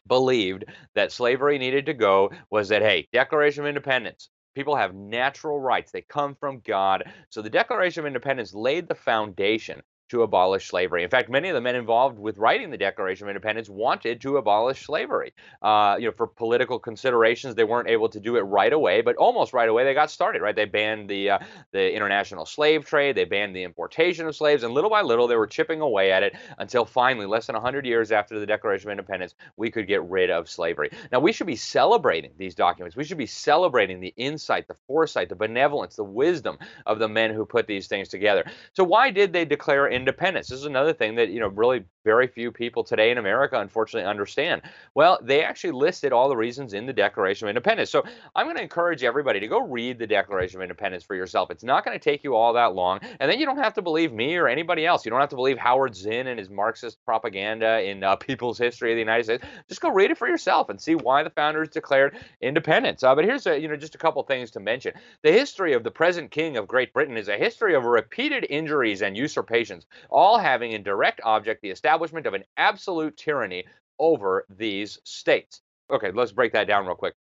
believed 0.06 0.64
that 0.94 1.12
slavery 1.12 1.58
needed 1.58 1.86
to 1.86 1.94
go 1.94 2.30
was 2.50 2.68
that, 2.70 2.80
hey, 2.80 3.06
Declaration 3.12 3.64
of 3.64 3.68
Independence, 3.68 4.30
people 4.54 4.76
have 4.76 4.94
natural 4.94 5.60
rights. 5.60 5.92
They 5.92 6.00
come 6.02 6.34
from 6.34 6.60
God. 6.60 7.04
So 7.28 7.42
the 7.42 7.50
Declaration 7.50 8.00
of 8.00 8.06
Independence 8.06 8.54
laid 8.54 8.88
the 8.88 8.94
foundation 8.94 9.82
to 10.08 10.22
abolish 10.22 10.68
slavery. 10.68 11.02
In 11.02 11.10
fact, 11.10 11.28
many 11.28 11.48
of 11.48 11.54
the 11.54 11.60
men 11.60 11.76
involved 11.76 12.18
with 12.18 12.38
writing 12.38 12.70
the 12.70 12.76
Declaration 12.76 13.26
of 13.26 13.30
Independence 13.30 13.68
wanted 13.68 14.20
to 14.22 14.36
abolish 14.36 14.86
slavery. 14.86 15.32
Uh, 15.62 15.96
you 15.98 16.06
know, 16.06 16.12
for 16.12 16.26
political 16.26 16.78
considerations, 16.78 17.54
they 17.54 17.64
weren't 17.64 17.88
able 17.88 18.08
to 18.08 18.20
do 18.20 18.36
it 18.36 18.42
right 18.42 18.72
away, 18.72 19.00
but 19.00 19.16
almost 19.16 19.52
right 19.52 19.68
away 19.68 19.84
they 19.84 19.94
got 19.94 20.10
started. 20.10 20.42
Right, 20.42 20.56
they 20.56 20.64
banned 20.64 21.08
the 21.08 21.30
uh, 21.30 21.38
the 21.72 21.94
international 21.94 22.46
slave 22.46 22.84
trade, 22.84 23.16
they 23.16 23.24
banned 23.24 23.54
the 23.54 23.62
importation 23.62 24.26
of 24.26 24.34
slaves, 24.34 24.62
and 24.62 24.72
little 24.72 24.90
by 24.90 25.02
little 25.02 25.26
they 25.26 25.36
were 25.36 25.46
chipping 25.46 25.80
away 25.80 26.12
at 26.12 26.22
it 26.22 26.34
until 26.58 26.84
finally, 26.84 27.26
less 27.26 27.46
than 27.46 27.54
100 27.54 27.84
years 27.84 28.12
after 28.12 28.38
the 28.38 28.46
Declaration 28.46 28.88
of 28.88 28.92
Independence, 28.92 29.34
we 29.56 29.70
could 29.70 29.86
get 29.86 30.02
rid 30.04 30.30
of 30.30 30.48
slavery. 30.48 30.90
Now, 31.12 31.20
we 31.20 31.32
should 31.32 31.46
be 31.46 31.56
celebrating 31.56 32.32
these 32.38 32.54
documents. 32.54 32.96
We 32.96 33.04
should 33.04 33.18
be 33.18 33.26
celebrating 33.26 34.00
the 34.00 34.14
insight, 34.16 34.68
the 34.68 34.76
foresight, 34.86 35.28
the 35.28 35.36
benevolence, 35.36 35.96
the 35.96 36.04
wisdom 36.04 36.58
of 36.86 36.98
the 36.98 37.08
men 37.08 37.34
who 37.34 37.44
put 37.44 37.66
these 37.66 37.86
things 37.86 38.08
together. 38.08 38.44
So, 38.72 38.84
why 38.84 39.10
did 39.10 39.32
they 39.32 39.44
declare 39.44 39.88
independence. 39.98 40.48
This 40.48 40.60
is 40.60 40.64
another 40.64 40.92
thing 40.92 41.16
that, 41.16 41.30
you 41.30 41.40
know, 41.40 41.48
really 41.48 41.84
very 42.04 42.26
few 42.26 42.50
people 42.50 42.84
today 42.84 43.10
in 43.10 43.18
America 43.18 43.60
unfortunately 43.60 44.08
understand. 44.08 44.62
Well, 44.94 45.18
they 45.22 45.44
actually 45.44 45.72
listed 45.72 46.12
all 46.12 46.28
the 46.28 46.36
reasons 46.36 46.72
in 46.72 46.86
the 46.86 46.92
Declaration 46.92 47.46
of 47.46 47.50
Independence. 47.50 47.90
So 47.90 48.02
I'm 48.34 48.46
going 48.46 48.56
to 48.56 48.62
encourage 48.62 49.02
everybody 49.02 49.40
to 49.40 49.48
go 49.48 49.60
read 49.60 49.98
the 49.98 50.06
Declaration 50.06 50.58
of 50.58 50.62
Independence 50.62 51.04
for 51.04 51.14
yourself. 51.14 51.50
It's 51.50 51.64
not 51.64 51.84
going 51.84 51.98
to 51.98 52.02
take 52.02 52.24
you 52.24 52.34
all 52.34 52.52
that 52.54 52.74
long. 52.74 53.00
And 53.20 53.30
then 53.30 53.38
you 53.38 53.46
don't 53.46 53.58
have 53.58 53.74
to 53.74 53.82
believe 53.82 54.12
me 54.12 54.36
or 54.36 54.48
anybody 54.48 54.86
else. 54.86 55.04
You 55.04 55.10
don't 55.10 55.20
have 55.20 55.28
to 55.30 55.36
believe 55.36 55.58
Howard 55.58 55.94
Zinn 55.94 56.28
and 56.28 56.38
his 56.38 56.48
Marxist 56.48 57.04
propaganda 57.04 57.82
in 57.82 58.02
uh, 58.04 58.16
People's 58.16 58.58
History 58.58 58.92
of 58.92 58.96
the 58.96 59.00
United 59.00 59.24
States. 59.24 59.44
Just 59.68 59.80
go 59.80 59.90
read 59.90 60.10
it 60.10 60.16
for 60.16 60.28
yourself 60.28 60.70
and 60.70 60.80
see 60.80 60.94
why 60.94 61.22
the 61.22 61.30
founders 61.30 61.68
declared 61.68 62.16
independence. 62.40 63.02
Uh, 63.02 63.14
but 63.14 63.24
here's 63.24 63.46
a, 63.46 63.58
you 63.58 63.68
know 63.68 63.76
just 63.76 63.94
a 63.94 63.98
couple 63.98 64.22
things 64.22 64.50
to 64.52 64.60
mention. 64.60 64.94
The 65.22 65.32
history 65.32 65.74
of 65.74 65.82
the 65.82 65.90
present 65.90 66.30
king 66.30 66.56
of 66.56 66.68
Great 66.68 66.92
Britain 66.92 67.16
is 67.16 67.28
a 67.28 67.36
history 67.36 67.74
of 67.74 67.84
repeated 67.84 68.46
injuries 68.48 69.02
and 69.02 69.16
usurpations 69.16 69.86
all 70.10 70.38
having 70.38 70.72
in 70.72 70.82
direct 70.82 71.20
object 71.24 71.62
the 71.62 71.70
establishment 71.70 72.26
of 72.26 72.34
an 72.34 72.44
absolute 72.56 73.16
tyranny 73.16 73.64
over 73.98 74.46
these 74.48 74.98
states. 75.04 75.60
Okay, 75.90 76.10
let's 76.12 76.32
break 76.32 76.52
that 76.52 76.66
down 76.66 76.86
real 76.86 76.94
quick. 76.94 77.14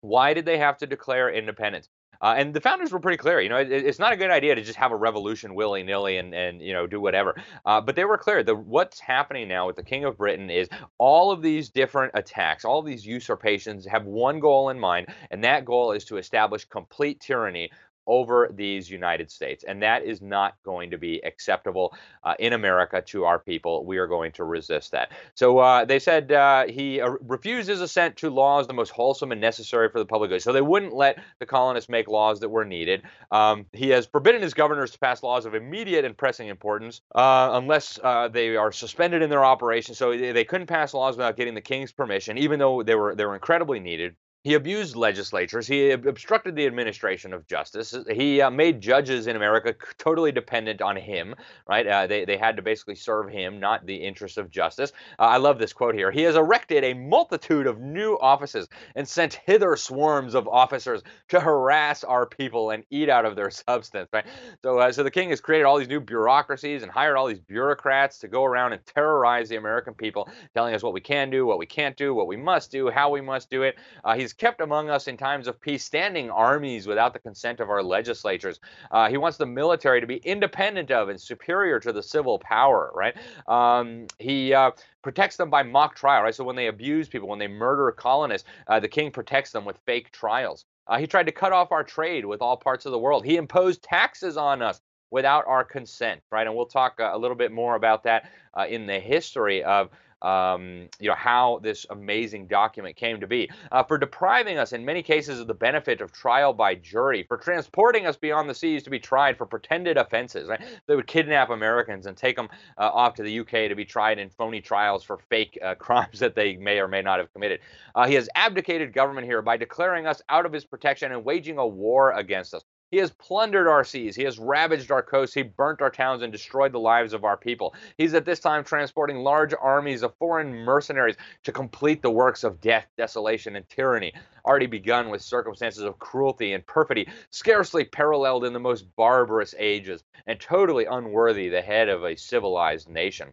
Why 0.00 0.34
did 0.34 0.44
they 0.44 0.58
have 0.58 0.78
to 0.78 0.86
declare 0.86 1.30
independence? 1.30 1.88
Uh, 2.22 2.34
and 2.36 2.54
the 2.54 2.60
founders 2.60 2.92
were 2.92 3.00
pretty 3.00 3.18
clear. 3.18 3.40
You 3.40 3.48
know, 3.48 3.56
it, 3.56 3.72
it's 3.72 3.98
not 3.98 4.12
a 4.12 4.16
good 4.16 4.30
idea 4.30 4.54
to 4.54 4.62
just 4.62 4.78
have 4.78 4.92
a 4.92 4.96
revolution 4.96 5.56
willy 5.56 5.82
nilly 5.82 6.18
and 6.18 6.32
and 6.32 6.62
you 6.62 6.72
know 6.72 6.86
do 6.86 7.00
whatever. 7.00 7.34
Uh, 7.66 7.80
but 7.80 7.96
they 7.96 8.04
were 8.04 8.16
clear. 8.16 8.44
The 8.44 8.54
what's 8.54 9.00
happening 9.00 9.48
now 9.48 9.66
with 9.66 9.74
the 9.74 9.82
King 9.82 10.04
of 10.04 10.18
Britain 10.18 10.48
is 10.48 10.68
all 10.98 11.32
of 11.32 11.42
these 11.42 11.68
different 11.68 12.12
attacks, 12.14 12.64
all 12.64 12.80
these 12.80 13.04
usurpations 13.04 13.84
have 13.86 14.04
one 14.04 14.38
goal 14.38 14.68
in 14.68 14.78
mind, 14.78 15.08
and 15.32 15.42
that 15.42 15.64
goal 15.64 15.90
is 15.90 16.04
to 16.06 16.16
establish 16.16 16.64
complete 16.64 17.20
tyranny 17.20 17.70
over 18.06 18.50
these 18.52 18.90
United 18.90 19.30
States. 19.30 19.64
And 19.64 19.82
that 19.82 20.02
is 20.02 20.20
not 20.20 20.54
going 20.64 20.90
to 20.90 20.98
be 20.98 21.20
acceptable 21.24 21.94
uh, 22.24 22.34
in 22.38 22.52
America 22.52 23.00
to 23.06 23.24
our 23.24 23.38
people. 23.38 23.86
We 23.86 23.98
are 23.98 24.06
going 24.06 24.32
to 24.32 24.44
resist 24.44 24.90
that. 24.90 25.12
So 25.34 25.58
uh, 25.58 25.84
they 25.84 25.98
said 25.98 26.32
uh, 26.32 26.66
he 26.66 27.00
uh, 27.00 27.10
refuses 27.20 27.80
assent 27.80 28.16
to 28.16 28.30
laws 28.30 28.66
the 28.66 28.74
most 28.74 28.90
wholesome 28.90 29.30
and 29.30 29.40
necessary 29.40 29.88
for 29.88 29.98
the 29.98 30.06
public 30.06 30.32
good. 30.32 30.42
So 30.42 30.52
they 30.52 30.62
wouldn't 30.62 30.94
let 30.94 31.18
the 31.38 31.46
colonists 31.46 31.88
make 31.88 32.08
laws 32.08 32.40
that 32.40 32.48
were 32.48 32.64
needed. 32.64 33.02
Um, 33.30 33.66
he 33.72 33.90
has 33.90 34.06
forbidden 34.06 34.42
his 34.42 34.54
governors 34.54 34.90
to 34.92 34.98
pass 34.98 35.22
laws 35.22 35.46
of 35.46 35.54
immediate 35.54 36.04
and 36.04 36.16
pressing 36.16 36.48
importance 36.48 37.00
uh, 37.14 37.50
unless 37.52 37.98
uh, 38.02 38.28
they 38.28 38.56
are 38.56 38.72
suspended 38.72 39.22
in 39.22 39.30
their 39.30 39.44
operation. 39.44 39.94
So 39.94 40.16
they 40.16 40.44
couldn't 40.44 40.66
pass 40.66 40.94
laws 40.94 41.16
without 41.16 41.36
getting 41.36 41.54
the 41.54 41.60
king's 41.60 41.92
permission, 41.92 42.38
even 42.38 42.58
though 42.58 42.82
they 42.82 42.94
were 42.94 43.14
they 43.14 43.24
were 43.24 43.34
incredibly 43.34 43.80
needed. 43.80 44.16
He 44.44 44.54
abused 44.54 44.96
legislatures. 44.96 45.68
He 45.68 45.92
obstructed 45.92 46.56
the 46.56 46.66
administration 46.66 47.32
of 47.32 47.46
justice. 47.46 47.94
He 48.10 48.40
uh, 48.40 48.50
made 48.50 48.80
judges 48.80 49.28
in 49.28 49.36
America 49.36 49.72
totally 49.98 50.32
dependent 50.32 50.82
on 50.82 50.96
him, 50.96 51.36
right? 51.68 51.86
Uh, 51.86 52.08
they, 52.08 52.24
they 52.24 52.36
had 52.36 52.56
to 52.56 52.62
basically 52.62 52.96
serve 52.96 53.28
him, 53.28 53.60
not 53.60 53.86
the 53.86 53.94
interests 53.94 54.38
of 54.38 54.50
justice. 54.50 54.90
Uh, 55.16 55.22
I 55.22 55.36
love 55.36 55.60
this 55.60 55.72
quote 55.72 55.94
here. 55.94 56.10
He 56.10 56.22
has 56.22 56.34
erected 56.34 56.82
a 56.82 56.92
multitude 56.92 57.68
of 57.68 57.78
new 57.78 58.14
offices 58.14 58.66
and 58.96 59.06
sent 59.06 59.34
hither 59.46 59.76
swarms 59.76 60.34
of 60.34 60.48
officers 60.48 61.02
to 61.28 61.38
harass 61.38 62.02
our 62.02 62.26
people 62.26 62.70
and 62.70 62.82
eat 62.90 63.08
out 63.08 63.24
of 63.24 63.36
their 63.36 63.50
substance, 63.68 64.08
right? 64.12 64.26
So, 64.62 64.76
uh, 64.80 64.90
so 64.90 65.04
the 65.04 65.10
king 65.12 65.30
has 65.30 65.40
created 65.40 65.66
all 65.66 65.78
these 65.78 65.86
new 65.86 66.00
bureaucracies 66.00 66.82
and 66.82 66.90
hired 66.90 67.16
all 67.16 67.28
these 67.28 67.38
bureaucrats 67.38 68.18
to 68.18 68.28
go 68.28 68.44
around 68.44 68.72
and 68.72 68.84
terrorize 68.86 69.48
the 69.48 69.56
American 69.56 69.94
people, 69.94 70.28
telling 70.52 70.74
us 70.74 70.82
what 70.82 70.94
we 70.94 71.00
can 71.00 71.30
do, 71.30 71.46
what 71.46 71.60
we 71.60 71.66
can't 71.66 71.96
do, 71.96 72.12
what 72.12 72.26
we 72.26 72.36
must 72.36 72.72
do, 72.72 72.90
how 72.90 73.08
we 73.08 73.20
must 73.20 73.48
do 73.48 73.62
it. 73.62 73.76
Uh, 74.02 74.16
he's 74.32 74.38
kept 74.38 74.62
among 74.62 74.88
us 74.88 75.08
in 75.08 75.16
times 75.16 75.46
of 75.46 75.60
peace, 75.60 75.84
standing 75.84 76.30
armies 76.30 76.86
without 76.86 77.12
the 77.12 77.18
consent 77.18 77.60
of 77.60 77.68
our 77.68 77.82
legislatures. 77.82 78.60
Uh, 78.90 79.08
he 79.08 79.18
wants 79.18 79.36
the 79.36 79.44
military 79.44 80.00
to 80.00 80.06
be 80.06 80.16
independent 80.16 80.90
of 80.90 81.10
and 81.10 81.20
superior 81.20 81.78
to 81.78 81.92
the 81.92 82.02
civil 82.02 82.38
power, 82.38 82.90
right? 82.94 83.14
Um, 83.46 84.06
he 84.18 84.54
uh, 84.54 84.70
protects 85.02 85.36
them 85.36 85.50
by 85.50 85.62
mock 85.62 85.96
trial, 85.96 86.22
right? 86.22 86.34
So 86.34 86.44
when 86.44 86.56
they 86.56 86.68
abuse 86.68 87.08
people, 87.08 87.28
when 87.28 87.38
they 87.38 87.48
murder 87.48 87.92
colonists, 87.92 88.48
uh, 88.68 88.80
the 88.80 88.88
king 88.88 89.10
protects 89.10 89.52
them 89.52 89.66
with 89.66 89.76
fake 89.84 90.10
trials. 90.12 90.64
Uh, 90.86 90.98
he 90.98 91.06
tried 91.06 91.26
to 91.26 91.32
cut 91.32 91.52
off 91.52 91.70
our 91.70 91.84
trade 91.84 92.24
with 92.24 92.40
all 92.40 92.56
parts 92.56 92.86
of 92.86 92.92
the 92.92 92.98
world. 92.98 93.24
He 93.24 93.36
imposed 93.36 93.82
taxes 93.82 94.38
on 94.38 94.62
us 94.62 94.80
without 95.10 95.46
our 95.46 95.62
consent, 95.62 96.22
right? 96.30 96.46
And 96.46 96.56
we'll 96.56 96.66
talk 96.66 96.98
uh, 96.98 97.10
a 97.12 97.18
little 97.18 97.36
bit 97.36 97.52
more 97.52 97.76
about 97.76 98.04
that 98.04 98.30
uh, 98.58 98.64
in 98.66 98.86
the 98.86 98.98
history 98.98 99.62
of 99.62 99.90
um, 100.22 100.88
you 100.98 101.08
know 101.08 101.14
how 101.14 101.60
this 101.62 101.86
amazing 101.90 102.46
document 102.46 102.96
came 102.96 103.20
to 103.20 103.26
be, 103.26 103.50
uh, 103.70 103.82
for 103.82 103.98
depriving 103.98 104.58
us 104.58 104.72
in 104.72 104.84
many 104.84 105.02
cases 105.02 105.40
of 105.40 105.46
the 105.46 105.54
benefit 105.54 106.00
of 106.00 106.12
trial 106.12 106.52
by 106.52 106.74
jury, 106.74 107.24
for 107.24 107.36
transporting 107.36 108.06
us 108.06 108.16
beyond 108.16 108.48
the 108.48 108.54
seas 108.54 108.82
to 108.84 108.90
be 108.90 108.98
tried 108.98 109.36
for 109.36 109.46
pretended 109.46 109.96
offenses. 109.96 110.48
Right? 110.48 110.60
They 110.86 110.96
would 110.96 111.06
kidnap 111.06 111.50
Americans 111.50 112.06
and 112.06 112.16
take 112.16 112.36
them 112.36 112.48
uh, 112.78 112.90
off 112.92 113.14
to 113.14 113.22
the 113.22 113.40
UK 113.40 113.68
to 113.68 113.74
be 113.74 113.84
tried 113.84 114.18
in 114.18 114.30
phony 114.30 114.60
trials 114.60 115.04
for 115.04 115.18
fake 115.28 115.58
uh, 115.62 115.74
crimes 115.78 116.18
that 116.20 116.34
they 116.34 116.56
may 116.56 116.78
or 116.78 116.88
may 116.88 117.02
not 117.02 117.18
have 117.18 117.32
committed. 117.32 117.60
Uh, 117.94 118.06
he 118.06 118.14
has 118.14 118.28
abdicated 118.34 118.92
government 118.92 119.26
here 119.26 119.42
by 119.42 119.56
declaring 119.56 120.06
us 120.06 120.22
out 120.28 120.46
of 120.46 120.52
his 120.52 120.64
protection 120.64 121.12
and 121.12 121.24
waging 121.24 121.58
a 121.58 121.66
war 121.66 122.12
against 122.12 122.54
us. 122.54 122.62
He 122.92 122.98
has 122.98 123.10
plundered 123.10 123.68
our 123.68 123.84
seas. 123.84 124.14
He 124.16 124.24
has 124.24 124.38
ravaged 124.38 124.92
our 124.92 125.02
coasts. 125.02 125.34
He 125.34 125.42
burnt 125.42 125.80
our 125.80 125.90
towns 125.90 126.20
and 126.22 126.30
destroyed 126.30 126.72
the 126.72 126.78
lives 126.78 127.14
of 127.14 127.24
our 127.24 127.38
people. 127.38 127.74
He's 127.96 128.12
at 128.12 128.26
this 128.26 128.38
time 128.38 128.64
transporting 128.64 129.20
large 129.20 129.54
armies 129.58 130.02
of 130.02 130.14
foreign 130.16 130.54
mercenaries 130.54 131.16
to 131.44 131.52
complete 131.52 132.02
the 132.02 132.10
works 132.10 132.44
of 132.44 132.60
death, 132.60 132.86
desolation, 132.98 133.56
and 133.56 133.66
tyranny, 133.70 134.12
already 134.44 134.66
begun 134.66 135.08
with 135.08 135.22
circumstances 135.22 135.84
of 135.84 135.98
cruelty 135.98 136.52
and 136.52 136.66
perfidy, 136.66 137.08
scarcely 137.30 137.86
paralleled 137.86 138.44
in 138.44 138.52
the 138.52 138.60
most 138.60 138.84
barbarous 138.94 139.54
ages, 139.58 140.04
and 140.26 140.38
totally 140.38 140.84
unworthy 140.84 141.48
the 141.48 141.62
head 141.62 141.88
of 141.88 142.04
a 142.04 142.14
civilized 142.14 142.90
nation. 142.90 143.32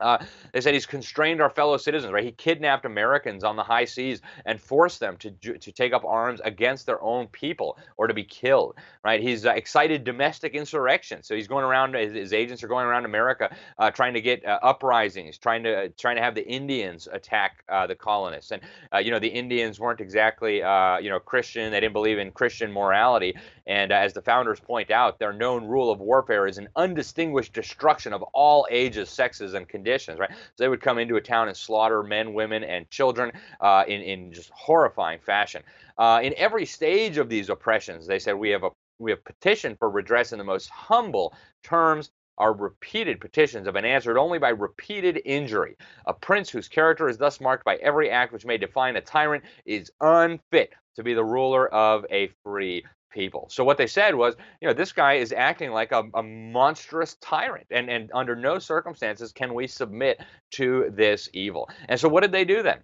Uh, 0.00 0.18
they 0.52 0.60
said 0.60 0.74
he's 0.74 0.86
constrained 0.86 1.40
our 1.40 1.50
fellow 1.50 1.76
citizens, 1.76 2.12
right? 2.12 2.24
He 2.24 2.32
kidnapped 2.32 2.84
Americans 2.84 3.44
on 3.44 3.56
the 3.56 3.62
high 3.62 3.84
seas 3.84 4.20
and 4.46 4.60
forced 4.60 5.00
them 5.00 5.16
to 5.18 5.30
to 5.30 5.72
take 5.72 5.92
up 5.92 6.04
arms 6.04 6.40
against 6.44 6.86
their 6.86 7.02
own 7.02 7.26
people 7.28 7.78
or 7.96 8.06
to 8.06 8.14
be 8.14 8.24
killed, 8.24 8.76
right? 9.04 9.20
He's 9.20 9.44
uh, 9.44 9.50
excited 9.50 10.04
domestic 10.04 10.54
insurrection, 10.54 11.22
so 11.22 11.34
he's 11.34 11.48
going 11.48 11.64
around. 11.64 11.94
His, 11.94 12.12
his 12.12 12.32
agents 12.32 12.62
are 12.62 12.68
going 12.68 12.86
around 12.86 13.04
America 13.04 13.54
uh, 13.78 13.90
trying 13.90 14.14
to 14.14 14.20
get 14.20 14.44
uh, 14.44 14.58
uprisings, 14.62 15.38
trying 15.38 15.62
to 15.64 15.90
trying 15.90 16.16
to 16.16 16.22
have 16.22 16.34
the 16.34 16.46
Indians 16.46 17.08
attack 17.12 17.64
uh, 17.68 17.86
the 17.86 17.94
colonists. 17.94 18.52
And 18.52 18.62
uh, 18.94 18.98
you 18.98 19.10
know, 19.10 19.18
the 19.18 19.28
Indians 19.28 19.78
weren't 19.78 20.00
exactly 20.00 20.56
you 20.56 21.10
know 21.10 21.20
Christian. 21.24 21.70
They 21.70 21.80
didn't 21.80 21.92
believe 21.92 22.18
in 22.18 22.30
Christian 22.30 22.72
morality. 22.72 23.36
And 23.66 23.92
as 23.92 24.12
the 24.14 24.22
founders 24.22 24.58
point 24.58 24.90
out, 24.90 25.18
their 25.18 25.32
known 25.32 25.64
rule 25.66 25.92
of 25.92 26.00
warfare 26.00 26.48
is 26.48 26.58
an 26.58 26.68
undistinguished 26.74 27.52
destruction 27.52 28.12
of 28.12 28.22
all 28.32 28.66
ages, 28.70 29.08
sexes, 29.08 29.54
and 29.54 29.68
conditions 29.68 29.89
conditions, 29.90 30.18
right? 30.18 30.30
So 30.30 30.64
they 30.64 30.68
would 30.68 30.80
come 30.80 30.98
into 30.98 31.16
a 31.16 31.20
town 31.20 31.48
and 31.48 31.56
slaughter 31.56 32.02
men, 32.02 32.34
women, 32.34 32.64
and 32.64 32.88
children 32.90 33.32
uh, 33.60 33.84
in 33.86 34.00
in 34.02 34.32
just 34.32 34.50
horrifying 34.50 35.20
fashion. 35.20 35.62
Uh, 35.98 36.20
in 36.22 36.34
every 36.36 36.66
stage 36.66 37.18
of 37.18 37.28
these 37.28 37.48
oppressions, 37.50 38.06
they 38.06 38.18
said 38.18 38.34
we 38.34 38.50
have 38.50 38.64
a 38.64 38.70
we 38.98 39.10
have 39.10 39.24
petitioned 39.24 39.78
for 39.78 39.90
redress 39.90 40.32
in 40.32 40.38
the 40.38 40.44
most 40.44 40.68
humble 40.70 41.34
terms 41.62 42.10
our 42.38 42.54
repeated 42.54 43.20
petitions 43.20 43.66
have 43.66 43.74
been 43.74 43.84
answered 43.84 44.16
only 44.16 44.38
by 44.38 44.48
repeated 44.48 45.20
injury. 45.26 45.76
A 46.06 46.14
prince 46.14 46.48
whose 46.48 46.68
character 46.68 47.06
is 47.06 47.18
thus 47.18 47.38
marked 47.38 47.64
by 47.64 47.76
every 47.76 48.10
act 48.10 48.32
which 48.32 48.46
may 48.46 48.56
define 48.56 48.96
a 48.96 49.00
tyrant 49.02 49.44
is 49.66 49.92
unfit 50.00 50.72
to 50.96 51.02
be 51.02 51.12
the 51.12 51.24
ruler 51.24 51.68
of 51.68 52.06
a 52.10 52.30
free 52.42 52.82
people. 53.10 53.48
So 53.50 53.64
what 53.64 53.78
they 53.78 53.86
said 53.86 54.14
was, 54.14 54.34
you 54.60 54.68
know, 54.68 54.74
this 54.74 54.92
guy 54.92 55.14
is 55.14 55.32
acting 55.32 55.72
like 55.72 55.92
a, 55.92 56.04
a, 56.14 56.22
monstrous 56.22 57.16
tyrant, 57.20 57.66
and 57.70 57.90
and 57.90 58.10
under 58.14 58.36
no 58.36 58.58
circumstances 58.58 59.32
can 59.32 59.54
we 59.54 59.66
submit 59.66 60.20
to 60.52 60.90
this 60.92 61.28
evil. 61.32 61.68
And 61.88 61.98
so 61.98 62.08
what 62.08 62.22
did 62.22 62.32
they 62.32 62.44
do 62.44 62.62
then? 62.62 62.80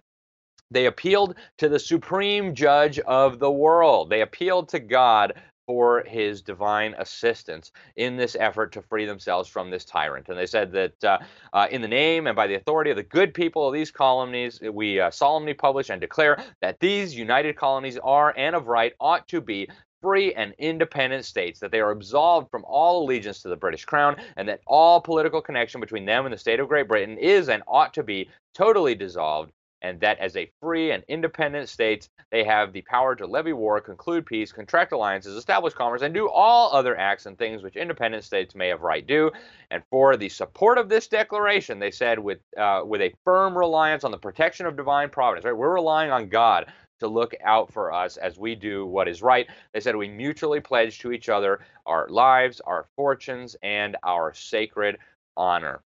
They 0.69 0.85
appealed 0.85 1.35
to 1.59 1.69
the 1.69 1.79
supreme 1.79 2.53
judge 2.53 2.99
of 2.99 3.39
the 3.39 3.51
world. 3.51 4.09
They 4.09 4.21
appealed 4.21 4.69
to 4.69 4.79
God 4.79 5.33
for 5.67 6.01
his 6.07 6.41
divine 6.41 6.95
assistance 6.97 7.71
in 7.97 8.15
this 8.15 8.37
effort 8.39 8.71
to 8.71 8.81
free 8.81 9.05
themselves 9.05 9.49
from 9.49 9.69
this 9.69 9.83
tyrant. 9.83 10.29
And 10.29 10.37
they 10.37 10.45
said 10.45 10.71
that 10.71 11.03
uh, 11.03 11.19
uh, 11.51 11.67
in 11.69 11.81
the 11.81 11.89
name 11.89 12.25
and 12.25 12.35
by 12.35 12.47
the 12.47 12.55
authority 12.55 12.89
of 12.89 12.95
the 12.95 13.03
good 13.03 13.33
people 13.33 13.67
of 13.67 13.73
these 13.73 13.91
colonies, 13.91 14.61
we 14.61 14.99
uh, 14.99 15.11
solemnly 15.11 15.53
publish 15.53 15.89
and 15.89 15.99
declare 15.99 16.41
that 16.61 16.79
these 16.79 17.13
united 17.13 17.57
colonies 17.57 17.97
are 18.01 18.33
and 18.37 18.55
of 18.55 18.67
right 18.67 18.93
ought 18.99 19.27
to 19.27 19.41
be 19.41 19.67
free 20.01 20.33
and 20.33 20.53
independent 20.57 21.25
states, 21.25 21.59
that 21.59 21.71
they 21.71 21.79
are 21.79 21.91
absolved 21.91 22.49
from 22.51 22.63
all 22.65 23.03
allegiance 23.03 23.41
to 23.41 23.49
the 23.49 23.55
British 23.55 23.85
Crown, 23.85 24.15
and 24.35 24.47
that 24.47 24.61
all 24.67 25.01
political 25.01 25.41
connection 25.41 25.81
between 25.81 26.05
them 26.05 26.25
and 26.25 26.33
the 26.33 26.37
state 26.37 26.59
of 26.59 26.67
Great 26.67 26.87
Britain 26.87 27.17
is 27.17 27.49
and 27.49 27.63
ought 27.67 27.93
to 27.93 28.03
be 28.03 28.29
totally 28.53 28.95
dissolved, 28.95 29.51
and 29.81 29.99
that 29.99 30.17
as 30.19 30.35
a 30.35 30.49
free 30.61 30.91
and 30.91 31.03
independent 31.07 31.69
states, 31.69 32.09
they 32.31 32.43
have 32.43 32.73
the 32.73 32.81
power 32.81 33.15
to 33.15 33.25
levy 33.25 33.53
war, 33.53 33.79
conclude 33.79 34.25
peace, 34.25 34.51
contract 34.51 34.91
alliances, 34.91 35.35
establish 35.35 35.73
commerce, 35.73 36.01
and 36.01 36.13
do 36.13 36.27
all 36.29 36.73
other 36.73 36.97
acts 36.97 37.25
and 37.25 37.37
things 37.37 37.63
which 37.63 37.75
independent 37.75 38.23
states 38.23 38.55
may 38.55 38.67
have 38.67 38.81
right 38.81 39.05
do. 39.05 39.31
And 39.71 39.83
for 39.89 40.17
the 40.17 40.29
support 40.29 40.77
of 40.77 40.89
this 40.89 41.07
declaration, 41.07 41.79
they 41.79 41.91
said 41.91 42.19
with 42.19 42.39
uh, 42.57 42.81
with 42.85 43.01
a 43.01 43.13
firm 43.23 43.57
reliance 43.57 44.03
on 44.03 44.11
the 44.11 44.17
protection 44.17 44.65
of 44.65 44.75
divine 44.75 45.09
providence. 45.09 45.45
Right, 45.45 45.55
we're 45.55 45.73
relying 45.73 46.11
on 46.11 46.27
God 46.27 46.71
to 46.99 47.07
look 47.07 47.33
out 47.43 47.71
for 47.71 47.93
us 47.93 48.17
as 48.17 48.37
we 48.37 48.55
do 48.55 48.85
what 48.85 49.07
is 49.07 49.21
right. 49.21 49.47
They 49.73 49.79
said 49.79 49.95
we 49.95 50.09
mutually 50.09 50.59
pledge 50.59 50.99
to 50.99 51.11
each 51.11 51.29
other 51.29 51.61
our 51.85 52.07
lives, 52.09 52.61
our 52.61 52.87
fortunes, 52.95 53.55
and 53.61 53.95
our 54.03 54.33
sacred 54.33 54.97
honor. 55.35 55.81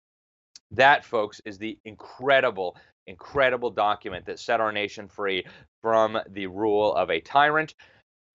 That, 0.71 1.05
folks, 1.05 1.41
is 1.45 1.59
the 1.59 1.79
incredible 1.85 2.77
incredible 3.07 3.71
document 3.71 4.27
that 4.27 4.39
set 4.39 4.61
our 4.61 4.71
nation 4.71 5.09
free 5.09 5.45
from 5.81 6.19
the 6.29 6.47
rule 6.47 6.95
of 6.95 7.11
a 7.11 7.21
tyrant. 7.21 7.75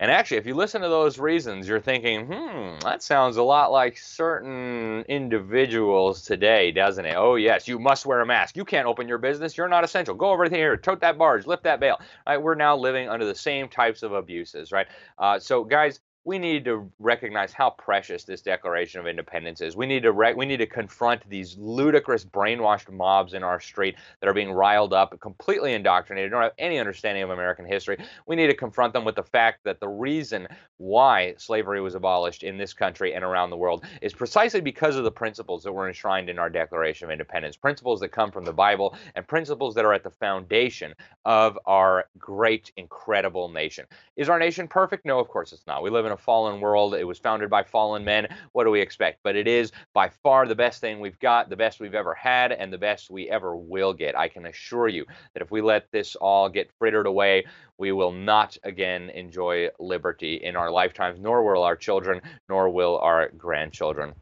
And 0.03 0.11
actually, 0.11 0.35
if 0.35 0.45
you 0.45 0.53
listen 0.53 0.81
to 0.81 0.89
those 0.89 1.17
reasons, 1.17 1.65
you're 1.65 1.79
thinking, 1.79 2.25
hmm, 2.25 2.77
that 2.79 3.01
sounds 3.01 3.37
a 3.37 3.41
lot 3.41 3.71
like 3.71 3.97
certain 3.97 5.05
individuals 5.07 6.23
today, 6.23 6.73
doesn't 6.73 7.05
it? 7.05 7.15
Oh, 7.15 7.35
yes, 7.35 7.69
you 7.69 7.79
must 7.79 8.05
wear 8.05 8.19
a 8.19 8.25
mask. 8.25 8.57
You 8.57 8.65
can't 8.65 8.85
open 8.85 9.07
your 9.07 9.17
business. 9.17 9.55
You're 9.55 9.69
not 9.69 9.85
essential. 9.85 10.13
Go 10.13 10.31
over 10.31 10.49
here, 10.49 10.75
tote 10.75 10.99
that 10.99 11.17
barge, 11.17 11.47
lift 11.47 11.63
that 11.63 11.79
bale. 11.79 12.01
Right? 12.27 12.35
We're 12.35 12.55
now 12.55 12.75
living 12.75 13.07
under 13.07 13.25
the 13.25 13.33
same 13.33 13.69
types 13.69 14.03
of 14.03 14.11
abuses, 14.11 14.73
right? 14.73 14.87
Uh, 15.17 15.39
so, 15.39 15.63
guys, 15.63 16.01
we 16.25 16.39
need 16.39 16.63
to 16.63 16.89
recognize 16.99 17.51
how 17.51 17.69
precious 17.71 18.23
this 18.23 18.41
Declaration 18.41 19.01
of 19.01 19.07
Independence 19.07 19.59
is. 19.59 19.75
We 19.75 19.85
need 19.85 20.03
to 20.03 20.13
re- 20.13 20.33
we 20.33 20.45
need 20.45 20.57
to 20.57 20.65
confront 20.65 21.27
these 21.29 21.57
ludicrous 21.57 22.23
brainwashed 22.23 22.89
mobs 22.91 23.33
in 23.33 23.43
our 23.43 23.59
street 23.59 23.95
that 24.21 24.29
are 24.29 24.33
being 24.33 24.51
riled 24.51 24.93
up, 24.93 25.19
completely 25.19 25.73
indoctrinated, 25.73 26.31
don't 26.31 26.41
have 26.41 26.53
any 26.57 26.79
understanding 26.79 27.23
of 27.23 27.29
American 27.29 27.65
history. 27.65 27.97
We 28.25 28.37
need 28.37 28.47
to 28.47 28.55
confront 28.55 28.93
them 28.93 29.03
with 29.03 29.15
the 29.15 29.23
fact 29.23 29.65
that 29.65 29.81
the 29.81 29.89
reason 29.89 30.47
why 30.77 31.33
slavery 31.37 31.81
was 31.81 31.95
abolished 31.95 32.43
in 32.43 32.57
this 32.57 32.73
country 32.73 33.13
and 33.13 33.23
around 33.23 33.49
the 33.49 33.57
world 33.57 33.85
is 34.01 34.13
precisely 34.13 34.61
because 34.61 34.95
of 34.95 35.03
the 35.03 35.11
principles 35.11 35.63
that 35.63 35.73
were 35.73 35.87
enshrined 35.87 36.29
in 36.29 36.39
our 36.39 36.49
Declaration 36.49 37.05
of 37.05 37.11
Independence, 37.11 37.57
principles 37.57 37.99
that 37.99 38.09
come 38.09 38.31
from 38.31 38.45
the 38.45 38.53
Bible 38.53 38.95
and 39.15 39.27
principles 39.27 39.75
that 39.75 39.83
are 39.83 39.93
at 39.93 40.03
the 40.03 40.09
foundation 40.09 40.93
of 41.25 41.59
our 41.65 42.05
great, 42.17 42.71
incredible 42.77 43.49
nation. 43.49 43.85
Is 44.15 44.29
our 44.29 44.39
nation 44.39 44.69
perfect? 44.69 45.05
No, 45.05 45.19
of 45.19 45.27
course 45.27 45.51
it's 45.51 45.67
not. 45.67 45.83
We 45.83 45.89
live 45.89 46.05
in 46.05 46.12
a 46.13 46.17
fallen 46.17 46.61
world. 46.61 46.95
It 46.95 47.03
was 47.03 47.19
founded 47.19 47.49
by 47.49 47.63
fallen 47.63 48.05
men. 48.05 48.27
What 48.53 48.63
do 48.63 48.71
we 48.71 48.79
expect? 48.79 49.19
But 49.23 49.35
it 49.35 49.47
is 49.47 49.71
by 49.93 50.09
far 50.09 50.47
the 50.47 50.55
best 50.55 50.79
thing 50.79 50.99
we've 50.99 51.19
got, 51.19 51.49
the 51.49 51.57
best 51.57 51.79
we've 51.79 51.93
ever 51.93 52.13
had, 52.13 52.51
and 52.53 52.71
the 52.71 52.77
best 52.77 53.09
we 53.09 53.29
ever 53.29 53.55
will 53.55 53.93
get. 53.93 54.17
I 54.17 54.29
can 54.29 54.45
assure 54.45 54.87
you 54.87 55.05
that 55.33 55.43
if 55.43 55.51
we 55.51 55.61
let 55.61 55.91
this 55.91 56.15
all 56.15 56.47
get 56.47 56.71
frittered 56.79 57.07
away, 57.07 57.45
we 57.77 57.91
will 57.91 58.11
not 58.11 58.57
again 58.63 59.09
enjoy 59.09 59.69
liberty 59.79 60.35
in 60.35 60.55
our 60.55 60.71
lifetimes, 60.71 61.19
nor 61.19 61.43
will 61.43 61.63
our 61.63 61.75
children, 61.75 62.21
nor 62.47 62.69
will 62.69 62.99
our 62.99 63.29
grandchildren. 63.37 64.13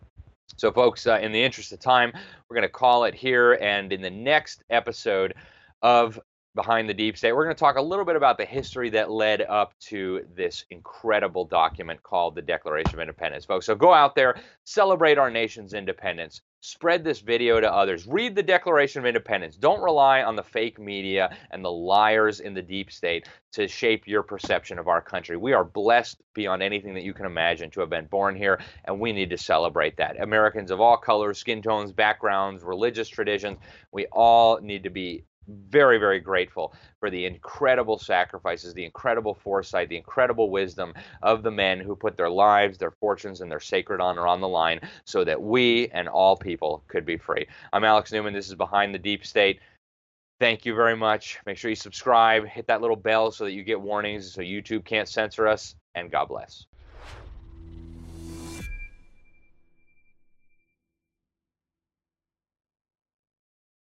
So, 0.58 0.72
folks, 0.72 1.08
uh, 1.08 1.20
in 1.22 1.32
the 1.32 1.44
interest 1.44 1.72
of 1.72 1.80
time, 1.80 2.12
we're 2.50 2.56
going 2.56 2.68
to 2.68 2.70
call 2.70 3.06
it 3.06 3.16
here. 3.16 3.54
And 3.54 3.92
in 3.94 4.02
the 4.02 4.10
next 4.10 4.64
episode 4.70 5.34
of 5.82 6.20
behind 6.54 6.90
the 6.90 6.94
deep 6.94 7.18
state. 7.18 7.32
We're 7.32 7.46
going 7.46 7.56
to 7.56 7.60
talk 7.60 7.78
a 7.78 7.82
little 7.82 8.04
bit 8.04 8.16
about 8.16 8.38
the 8.38 8.46
history 8.46 8.90
that 8.90 9.10
led 9.10 9.42
up 9.42 9.74
to 9.82 10.26
this 10.36 10.66
incredible 10.70 11.46
document 11.46 12.04
called 12.04 12.36
the 12.36 12.42
Declaration 12.42 12.96
of 12.96 13.00
Independence, 13.00 13.46
folks. 13.46 13.66
So 13.66 13.76
go 13.76 13.94
out 13.94 14.16
there, 14.16 14.36
celebrate 14.66 15.18
our 15.18 15.32
nation's 15.32 15.74
independence, 15.74 16.42
spread 16.60 17.06
this 17.06 17.22
video 17.22 17.62
to 17.62 17.74
others, 17.74 18.06
read 18.06 18.36
the 18.36 18.44
Declaration 18.44 19.00
of 19.00 19.06
Independence. 19.06 19.56
Don't 19.56 19.82
rely 19.82 20.24
on 20.24 20.36
the 20.36 20.44
fake 20.44 20.78
media 20.78 21.36
and 21.52 21.64
the 21.64 21.72
liars 21.72 22.42
in 22.42 22.54
the 22.54 22.62
deep 22.62 22.92
state 22.92 23.30
to 23.54 23.68
shape 23.68 24.06
your 24.06 24.22
perception 24.22 24.78
of 24.78 24.90
our 24.90 25.02
country. 25.02 25.38
We 25.38 25.54
are 25.54 25.64
blessed 25.64 26.22
beyond 26.34 26.62
anything 26.62 26.94
that 26.96 27.04
you 27.04 27.14
can 27.14 27.26
imagine 27.26 27.72
to 27.72 27.80
have 27.80 27.90
been 27.90 28.08
born 28.08 28.36
here, 28.36 28.62
and 28.86 29.00
we 29.00 29.14
need 29.14 29.30
to 29.30 29.38
celebrate 29.38 29.96
that. 29.98 30.22
Americans 30.22 30.70
of 30.70 30.82
all 30.82 30.98
colors, 30.98 31.38
skin 31.38 31.62
tones, 31.62 31.94
backgrounds, 31.94 32.62
religious 32.62 33.08
traditions, 33.08 33.58
we 33.94 34.06
all 34.08 34.60
need 34.60 34.84
to 34.84 34.90
be 34.90 35.24
very, 35.48 35.98
very 35.98 36.20
grateful 36.20 36.74
for 37.00 37.10
the 37.10 37.26
incredible 37.26 37.98
sacrifices, 37.98 38.74
the 38.74 38.86
incredible 38.86 39.34
foresight, 39.34 39.90
the 39.90 39.98
incredible 39.98 40.50
wisdom 40.50 40.94
of 41.22 41.44
the 41.44 41.52
men 41.52 41.80
who 41.80 41.96
put 41.96 42.16
their 42.16 42.30
lives, 42.30 42.78
their 42.78 42.92
fortunes, 42.92 43.42
and 43.42 43.52
their 43.52 43.60
sacred 43.60 44.02
honor 44.02 44.28
on 44.28 44.42
the 44.42 44.48
line 44.48 44.80
so 45.06 45.24
that 45.24 45.42
we 45.42 45.88
and 45.90 46.08
all 46.08 46.36
people 46.36 46.84
could 46.88 47.06
be 47.06 47.18
free. 47.18 47.48
I'm 47.74 47.84
Alex 47.84 48.12
Newman. 48.12 48.34
This 48.34 48.50
is 48.50 48.56
Behind 48.56 48.94
the 48.94 49.00
Deep 49.00 49.26
State. 49.26 49.60
Thank 50.40 50.66
you 50.66 50.74
very 50.74 50.96
much. 50.96 51.40
Make 51.46 51.58
sure 51.58 51.70
you 51.70 51.76
subscribe, 51.76 52.48
hit 52.48 52.66
that 52.68 52.82
little 52.82 52.96
bell 52.96 53.32
so 53.32 53.46
that 53.46 53.52
you 53.52 53.64
get 53.64 53.80
warnings 53.80 54.34
so 54.34 54.42
YouTube 54.42 54.86
can't 54.86 55.08
censor 55.08 55.48
us, 55.48 55.76
and 55.94 56.12
God 56.12 56.30
bless. 56.30 56.66